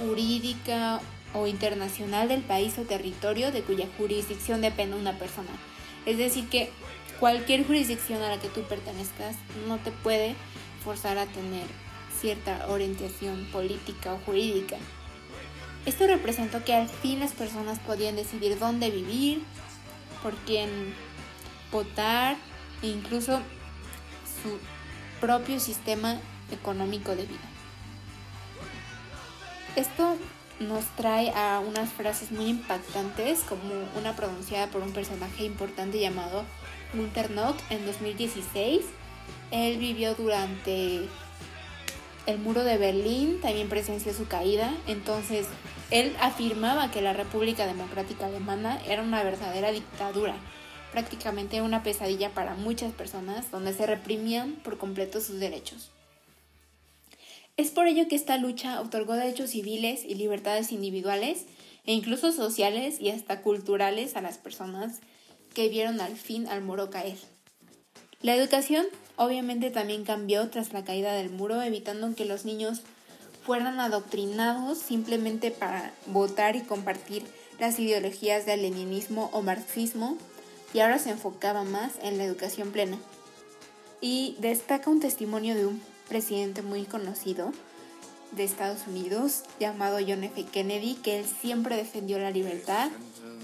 jurídica 0.00 1.00
o 1.32 1.46
internacional 1.46 2.26
del 2.26 2.42
país 2.42 2.76
o 2.76 2.82
territorio 2.82 3.52
de 3.52 3.62
cuya 3.62 3.86
jurisdicción 3.96 4.60
depende 4.60 4.96
una 4.96 5.16
persona. 5.16 5.50
Es 6.06 6.18
decir, 6.18 6.48
que 6.48 6.72
cualquier 7.20 7.64
jurisdicción 7.64 8.20
a 8.20 8.30
la 8.30 8.40
que 8.40 8.48
tú 8.48 8.62
pertenezcas 8.62 9.36
no 9.68 9.78
te 9.78 9.92
puede 9.92 10.34
forzar 10.82 11.18
a 11.18 11.26
tener 11.26 11.68
cierta 12.20 12.66
orientación 12.66 13.46
política 13.52 14.12
o 14.12 14.18
jurídica. 14.26 14.76
Esto 15.86 16.08
representó 16.08 16.64
que 16.64 16.74
al 16.74 16.88
fin 16.88 17.20
las 17.20 17.30
personas 17.30 17.78
podían 17.78 18.16
decidir 18.16 18.58
dónde 18.58 18.90
vivir, 18.90 19.44
por 20.20 20.34
quién 20.46 20.68
votar 21.70 22.36
e 22.82 22.88
incluso 22.88 23.40
su 24.42 24.58
propio 25.20 25.60
sistema 25.60 26.18
económico 26.50 27.14
de 27.14 27.26
vida. 27.26 27.40
Esto 29.76 30.16
nos 30.60 30.84
trae 30.96 31.30
a 31.30 31.60
unas 31.60 31.90
frases 31.90 32.30
muy 32.30 32.46
impactantes, 32.46 33.40
como 33.40 33.62
una 33.98 34.14
pronunciada 34.14 34.68
por 34.68 34.82
un 34.82 34.92
personaje 34.92 35.44
importante 35.44 35.98
llamado 35.98 36.44
Gunther 36.94 37.30
Nock 37.30 37.56
en 37.70 37.86
2016. 37.86 38.82
Él 39.50 39.78
vivió 39.78 40.14
durante 40.14 41.08
el 42.26 42.38
muro 42.38 42.64
de 42.64 42.78
Berlín, 42.78 43.40
también 43.40 43.68
presenció 43.68 44.12
su 44.14 44.26
caída, 44.26 44.72
entonces 44.86 45.46
él 45.90 46.14
afirmaba 46.20 46.90
que 46.90 47.02
la 47.02 47.12
República 47.12 47.66
Democrática 47.66 48.26
Alemana 48.26 48.80
era 48.86 49.02
una 49.02 49.22
verdadera 49.22 49.72
dictadura, 49.72 50.36
prácticamente 50.92 51.62
una 51.62 51.82
pesadilla 51.82 52.30
para 52.30 52.54
muchas 52.54 52.92
personas 52.92 53.50
donde 53.50 53.72
se 53.74 53.86
reprimían 53.86 54.52
por 54.62 54.78
completo 54.78 55.20
sus 55.20 55.40
derechos. 55.40 55.90
Es 57.56 57.70
por 57.70 57.86
ello 57.86 58.08
que 58.08 58.16
esta 58.16 58.36
lucha 58.36 58.80
otorgó 58.80 59.14
derechos 59.14 59.50
civiles 59.50 60.04
y 60.04 60.14
libertades 60.14 60.72
individuales 60.72 61.46
e 61.84 61.92
incluso 61.92 62.32
sociales 62.32 63.00
y 63.00 63.10
hasta 63.10 63.42
culturales 63.42 64.16
a 64.16 64.20
las 64.20 64.38
personas 64.38 65.00
que 65.54 65.68
vieron 65.68 66.00
al 66.00 66.16
fin 66.16 66.46
al 66.46 66.62
muro 66.62 66.90
caer. 66.90 67.16
La 68.20 68.36
educación 68.36 68.86
obviamente 69.16 69.70
también 69.70 70.04
cambió 70.04 70.48
tras 70.48 70.72
la 70.72 70.84
caída 70.84 71.12
del 71.12 71.30
muro, 71.30 71.60
evitando 71.60 72.14
que 72.14 72.24
los 72.24 72.44
niños 72.44 72.82
fueran 73.44 73.80
adoctrinados 73.80 74.78
simplemente 74.78 75.50
para 75.50 75.92
votar 76.06 76.56
y 76.56 76.60
compartir 76.60 77.24
las 77.58 77.78
ideologías 77.78 78.46
del 78.46 78.62
leninismo 78.62 79.28
o 79.32 79.42
marxismo, 79.42 80.16
y 80.72 80.80
ahora 80.80 80.98
se 80.98 81.10
enfocaba 81.10 81.64
más 81.64 81.92
en 82.02 82.18
la 82.18 82.24
educación 82.24 82.70
plena. 82.70 82.98
Y 84.00 84.36
destaca 84.40 84.90
un 84.90 85.00
testimonio 85.00 85.54
de 85.54 85.66
un 85.66 85.80
presidente 86.08 86.62
muy 86.62 86.84
conocido 86.84 87.52
de 88.32 88.44
Estados 88.44 88.86
Unidos 88.86 89.42
llamado 89.60 89.98
John 90.06 90.24
F. 90.24 90.44
Kennedy, 90.44 90.94
que 90.94 91.20
él 91.20 91.26
siempre 91.40 91.76
defendió 91.76 92.18
la 92.18 92.30
libertad 92.30 92.90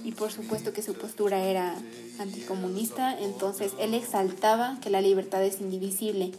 y 0.04 0.12
por 0.12 0.32
supuesto 0.32 0.72
que 0.72 0.82
su 0.82 0.94
postura 0.94 1.44
era 1.44 1.76
anticomunista, 2.18 3.18
entonces 3.18 3.72
él 3.78 3.94
exaltaba 3.94 4.78
que 4.80 4.90
la 4.90 5.00
libertad 5.00 5.42
es 5.44 5.60
indivisible 5.60 6.32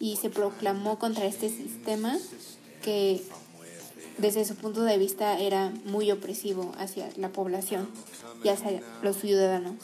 y 0.00 0.16
se 0.16 0.30
proclamó 0.30 0.98
contra 0.98 1.24
este 1.24 1.48
sistema 1.48 2.18
que 2.82 3.22
desde 4.18 4.44
su 4.44 4.54
punto 4.56 4.82
de 4.84 4.98
vista 4.98 5.38
era 5.38 5.72
muy 5.84 6.10
opresivo 6.10 6.72
hacia 6.78 7.08
la 7.16 7.30
población 7.30 7.88
y 8.42 8.48
hacia 8.48 8.82
los 9.02 9.16
ciudadanos. 9.16 9.74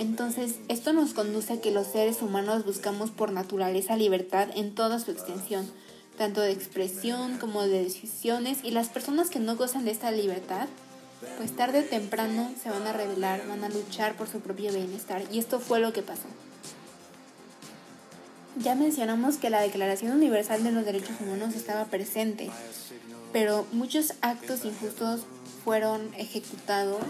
Entonces, 0.00 0.54
esto 0.68 0.94
nos 0.94 1.12
conduce 1.12 1.52
a 1.52 1.60
que 1.60 1.70
los 1.70 1.86
seres 1.86 2.22
humanos 2.22 2.64
buscamos 2.64 3.10
por 3.10 3.32
naturaleza 3.32 3.98
libertad 3.98 4.48
en 4.56 4.74
toda 4.74 4.98
su 4.98 5.10
extensión, 5.10 5.70
tanto 6.16 6.40
de 6.40 6.52
expresión 6.52 7.36
como 7.36 7.60
de 7.64 7.84
decisiones, 7.84 8.60
y 8.62 8.70
las 8.70 8.88
personas 8.88 9.28
que 9.28 9.40
no 9.40 9.56
gozan 9.56 9.84
de 9.84 9.90
esta 9.90 10.10
libertad, 10.10 10.68
pues 11.36 11.54
tarde 11.54 11.80
o 11.80 11.84
temprano 11.84 12.50
se 12.62 12.70
van 12.70 12.86
a 12.86 12.94
rebelar, 12.94 13.46
van 13.46 13.62
a 13.62 13.68
luchar 13.68 14.16
por 14.16 14.26
su 14.26 14.40
propio 14.40 14.72
bienestar, 14.72 15.22
y 15.30 15.38
esto 15.38 15.60
fue 15.60 15.80
lo 15.80 15.92
que 15.92 16.00
pasó. 16.00 16.28
Ya 18.56 18.74
mencionamos 18.74 19.36
que 19.36 19.50
la 19.50 19.60
Declaración 19.60 20.12
Universal 20.12 20.64
de 20.64 20.72
los 20.72 20.86
Derechos 20.86 21.20
Humanos 21.20 21.54
estaba 21.54 21.84
presente, 21.84 22.50
pero 23.34 23.66
muchos 23.72 24.14
actos 24.22 24.64
injustos 24.64 25.26
fueron 25.62 26.14
ejecutados 26.14 27.02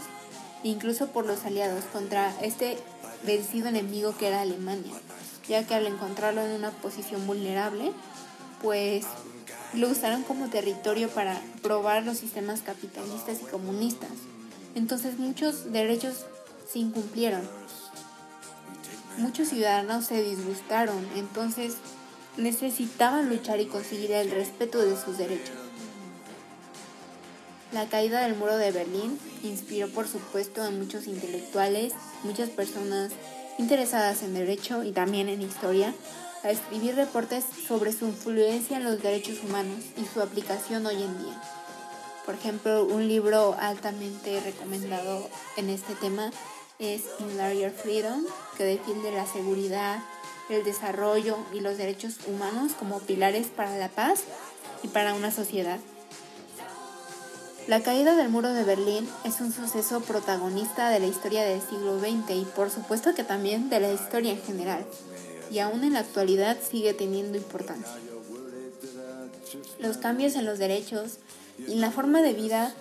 incluso 0.63 1.09
por 1.09 1.27
los 1.27 1.45
aliados, 1.45 1.85
contra 1.85 2.35
este 2.43 2.79
vencido 3.25 3.69
enemigo 3.69 4.17
que 4.17 4.29
era 4.29 4.41
Alemania, 4.41 4.93
ya 5.49 5.67
que 5.67 5.75
al 5.75 5.87
encontrarlo 5.87 6.43
en 6.43 6.53
una 6.53 6.71
posición 6.71 7.27
vulnerable, 7.27 7.93
pues 8.63 9.05
lo 9.75 9.89
usaron 9.89 10.23
como 10.23 10.49
territorio 10.49 11.09
para 11.09 11.41
probar 11.63 12.05
los 12.05 12.19
sistemas 12.19 12.63
capitalistas 12.63 13.39
y 13.43 13.45
comunistas. 13.45 14.11
Entonces 14.75 15.19
muchos 15.19 15.73
derechos 15.73 16.27
se 16.71 16.79
incumplieron. 16.79 17.43
Muchos 19.19 19.49
ciudadanos 19.49 20.07
se 20.07 20.23
disgustaron, 20.23 21.07
entonces 21.17 21.75
necesitaban 22.37 23.29
luchar 23.29 23.61
y 23.61 23.67
conseguir 23.67 24.13
el 24.13 24.31
respeto 24.31 24.79
de 24.79 24.97
sus 24.97 25.19
derechos. 25.19 25.70
La 27.73 27.87
caída 27.87 28.23
del 28.23 28.35
muro 28.35 28.57
de 28.57 28.73
Berlín 28.73 29.17
inspiró 29.45 29.89
por 29.89 30.09
supuesto 30.09 30.61
a 30.61 30.71
muchos 30.71 31.07
intelectuales, 31.07 31.93
muchas 32.25 32.51
personas 32.51 33.13
interesadas 33.59 34.25
en 34.25 34.35
derecho 34.35 34.83
y 34.83 34.91
también 34.91 35.29
en 35.29 35.41
historia, 35.41 35.95
a 36.43 36.51
escribir 36.51 36.97
reportes 36.97 37.45
sobre 37.69 37.93
su 37.93 38.07
influencia 38.07 38.79
en 38.79 38.85
los 38.85 39.01
derechos 39.01 39.39
humanos 39.45 39.85
y 39.97 40.05
su 40.05 40.21
aplicación 40.21 40.85
hoy 40.85 41.01
en 41.01 41.23
día. 41.23 41.43
Por 42.27 42.35
ejemplo, 42.35 42.85
un 42.85 43.07
libro 43.07 43.57
altamente 43.61 44.41
recomendado 44.41 45.29
en 45.57 45.71
este 45.71 45.95
tema 45.95 46.33
es 46.81 47.03
In 47.21 47.37
Larger 47.37 47.71
Freedom, 47.71 48.25
que 48.57 48.65
defiende 48.65 49.13
la 49.13 49.27
seguridad, 49.27 50.01
el 50.49 50.65
desarrollo 50.65 51.39
y 51.53 51.61
los 51.61 51.79
derechos 51.79 52.17
humanos 52.27 52.73
como 52.77 52.99
pilares 52.99 53.47
para 53.47 53.77
la 53.77 53.89
paz 53.89 54.25
y 54.83 54.89
para 54.89 55.15
una 55.15 55.31
sociedad. 55.31 55.79
La 57.71 57.85
caída 57.85 58.17
del 58.17 58.31
muro 58.31 58.53
de 58.53 58.65
Berlín 58.65 59.09
es 59.23 59.41
un 59.41 59.53
suceso 59.53 60.01
protagonista 60.01 60.89
de 60.89 60.99
la 60.99 61.07
historia 61.07 61.45
del 61.45 61.61
siglo 61.61 62.01
XX 62.01 62.35
y 62.35 62.45
por 62.57 62.69
supuesto 62.69 63.15
que 63.15 63.23
también 63.23 63.71
de 63.71 63.79
la 63.79 63.93
historia 63.93 64.33
en 64.33 64.43
general, 64.43 64.85
y 65.53 65.61
aún 65.61 65.85
en 65.85 65.93
la 65.93 66.01
actualidad 66.01 66.57
sigue 66.69 66.95
teniendo 66.95 67.39
importancia. 67.39 67.95
Los 69.79 69.99
cambios 69.99 70.35
en 70.35 70.47
los 70.47 70.59
derechos 70.59 71.19
y 71.65 71.75
en 71.75 71.81
la 71.81 71.93
forma 71.93 72.23
de 72.23 72.33
vida 72.33 72.75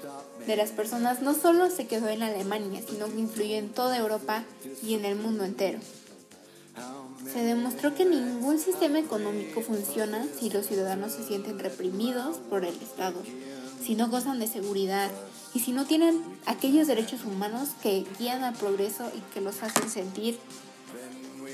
de 0.47 0.55
las 0.55 0.71
personas 0.71 1.21
no 1.21 1.35
solo 1.35 1.69
se 1.69 1.85
quedó 1.85 2.09
en 2.09 2.23
Alemania, 2.23 2.81
sino 2.89 3.05
que 3.05 3.19
influyó 3.19 3.57
en 3.57 3.69
toda 3.69 3.95
Europa 3.95 4.43
y 4.81 4.95
en 4.95 5.05
el 5.05 5.15
mundo 5.15 5.43
entero. 5.43 5.77
Se 7.31 7.43
demostró 7.43 7.93
que 7.93 8.05
ningún 8.05 8.57
sistema 8.57 8.97
económico 8.97 9.61
funciona 9.61 10.25
si 10.39 10.49
los 10.49 10.65
ciudadanos 10.65 11.11
se 11.11 11.27
sienten 11.27 11.59
reprimidos 11.59 12.37
por 12.49 12.65
el 12.65 12.73
Estado 12.81 13.21
si 13.83 13.95
no 13.95 14.09
gozan 14.09 14.39
de 14.39 14.47
seguridad 14.47 15.09
y 15.53 15.59
si 15.59 15.71
no 15.71 15.85
tienen 15.85 16.21
aquellos 16.45 16.87
derechos 16.87 17.23
humanos 17.25 17.69
que 17.81 18.05
guían 18.19 18.43
al 18.43 18.53
progreso 18.53 19.11
y 19.15 19.19
que 19.33 19.41
los 19.41 19.63
hacen 19.63 19.89
sentir 19.89 20.39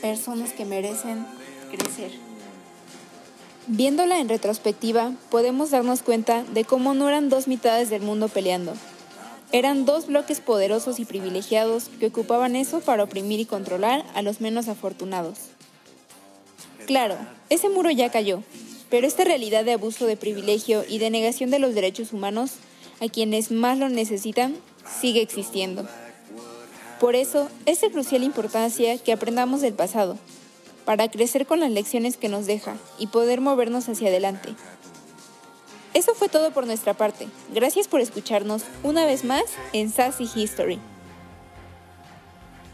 personas 0.01 0.51
que 0.51 0.65
merecen 0.65 1.25
crecer. 1.71 2.11
Viéndola 3.67 4.19
en 4.19 4.29
retrospectiva, 4.29 5.11
podemos 5.31 5.71
darnos 5.71 6.03
cuenta 6.03 6.43
de 6.43 6.65
cómo 6.65 6.93
no 6.93 7.09
eran 7.09 7.29
dos 7.29 7.47
mitades 7.47 7.89
del 7.89 8.01
mundo 8.01 8.27
peleando. 8.27 8.73
Eran 9.51 9.85
dos 9.85 10.07
bloques 10.07 10.39
poderosos 10.39 10.99
y 10.99 11.05
privilegiados 11.05 11.89
que 11.99 12.07
ocupaban 12.07 12.55
eso 12.55 12.81
para 12.81 13.03
oprimir 13.03 13.39
y 13.39 13.45
controlar 13.45 14.05
a 14.13 14.21
los 14.21 14.41
menos 14.41 14.67
afortunados. 14.67 15.39
Claro, 16.85 17.17
ese 17.49 17.69
muro 17.69 17.89
ya 17.89 18.11
cayó, 18.11 18.43
pero 18.89 19.07
esta 19.07 19.23
realidad 19.23 19.65
de 19.65 19.73
abuso 19.73 20.05
de 20.05 20.17
privilegio 20.17 20.83
y 20.87 20.99
de 20.99 21.09
negación 21.09 21.49
de 21.49 21.59
los 21.59 21.73
derechos 21.73 22.13
humanos 22.13 22.53
a 23.01 23.09
quienes 23.09 23.51
más 23.51 23.77
lo 23.77 23.89
necesitan 23.89 24.55
sigue 25.01 25.21
existiendo. 25.21 25.87
Por 26.99 27.15
eso 27.15 27.49
es 27.65 27.81
de 27.81 27.91
crucial 27.91 28.23
importancia 28.23 28.97
que 28.97 29.11
aprendamos 29.11 29.61
del 29.61 29.73
pasado, 29.73 30.17
para 30.85 31.09
crecer 31.09 31.45
con 31.45 31.59
las 31.59 31.71
lecciones 31.71 32.15
que 32.15 32.29
nos 32.29 32.45
deja 32.45 32.77
y 32.97 33.07
poder 33.07 33.41
movernos 33.41 33.89
hacia 33.89 34.07
adelante. 34.09 34.49
Eso 35.93 36.13
fue 36.13 36.29
todo 36.29 36.51
por 36.51 36.67
nuestra 36.67 36.93
parte. 36.93 37.27
Gracias 37.53 37.87
por 37.87 38.01
escucharnos 38.01 38.63
una 38.83 39.05
vez 39.05 39.23
más 39.23 39.43
en 39.73 39.91
Sassy 39.91 40.29
History. 40.35 40.79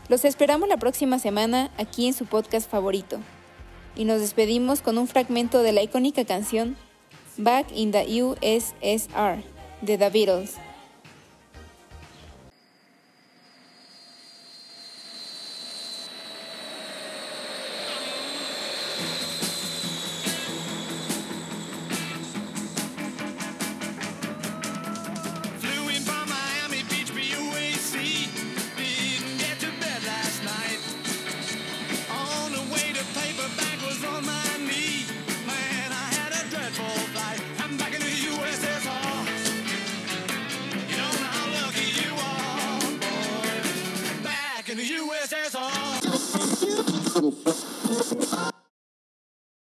Los 0.09 0.25
esperamos 0.25 0.67
la 0.67 0.77
próxima 0.77 1.19
semana 1.19 1.71
aquí 1.77 2.07
en 2.07 2.13
su 2.13 2.25
podcast 2.25 2.69
favorito. 2.69 3.19
Y 3.95 4.05
nos 4.05 4.21
despedimos 4.21 4.81
con 4.81 4.97
un 4.97 5.07
fragmento 5.07 5.63
de 5.63 5.73
la 5.73 5.83
icónica 5.83 6.25
canción 6.25 6.77
Back 7.37 7.67
in 7.73 7.91
the 7.91 8.23
USSR 8.23 9.43
de 9.81 9.97
The 9.97 10.09
Beatles. 10.09 10.55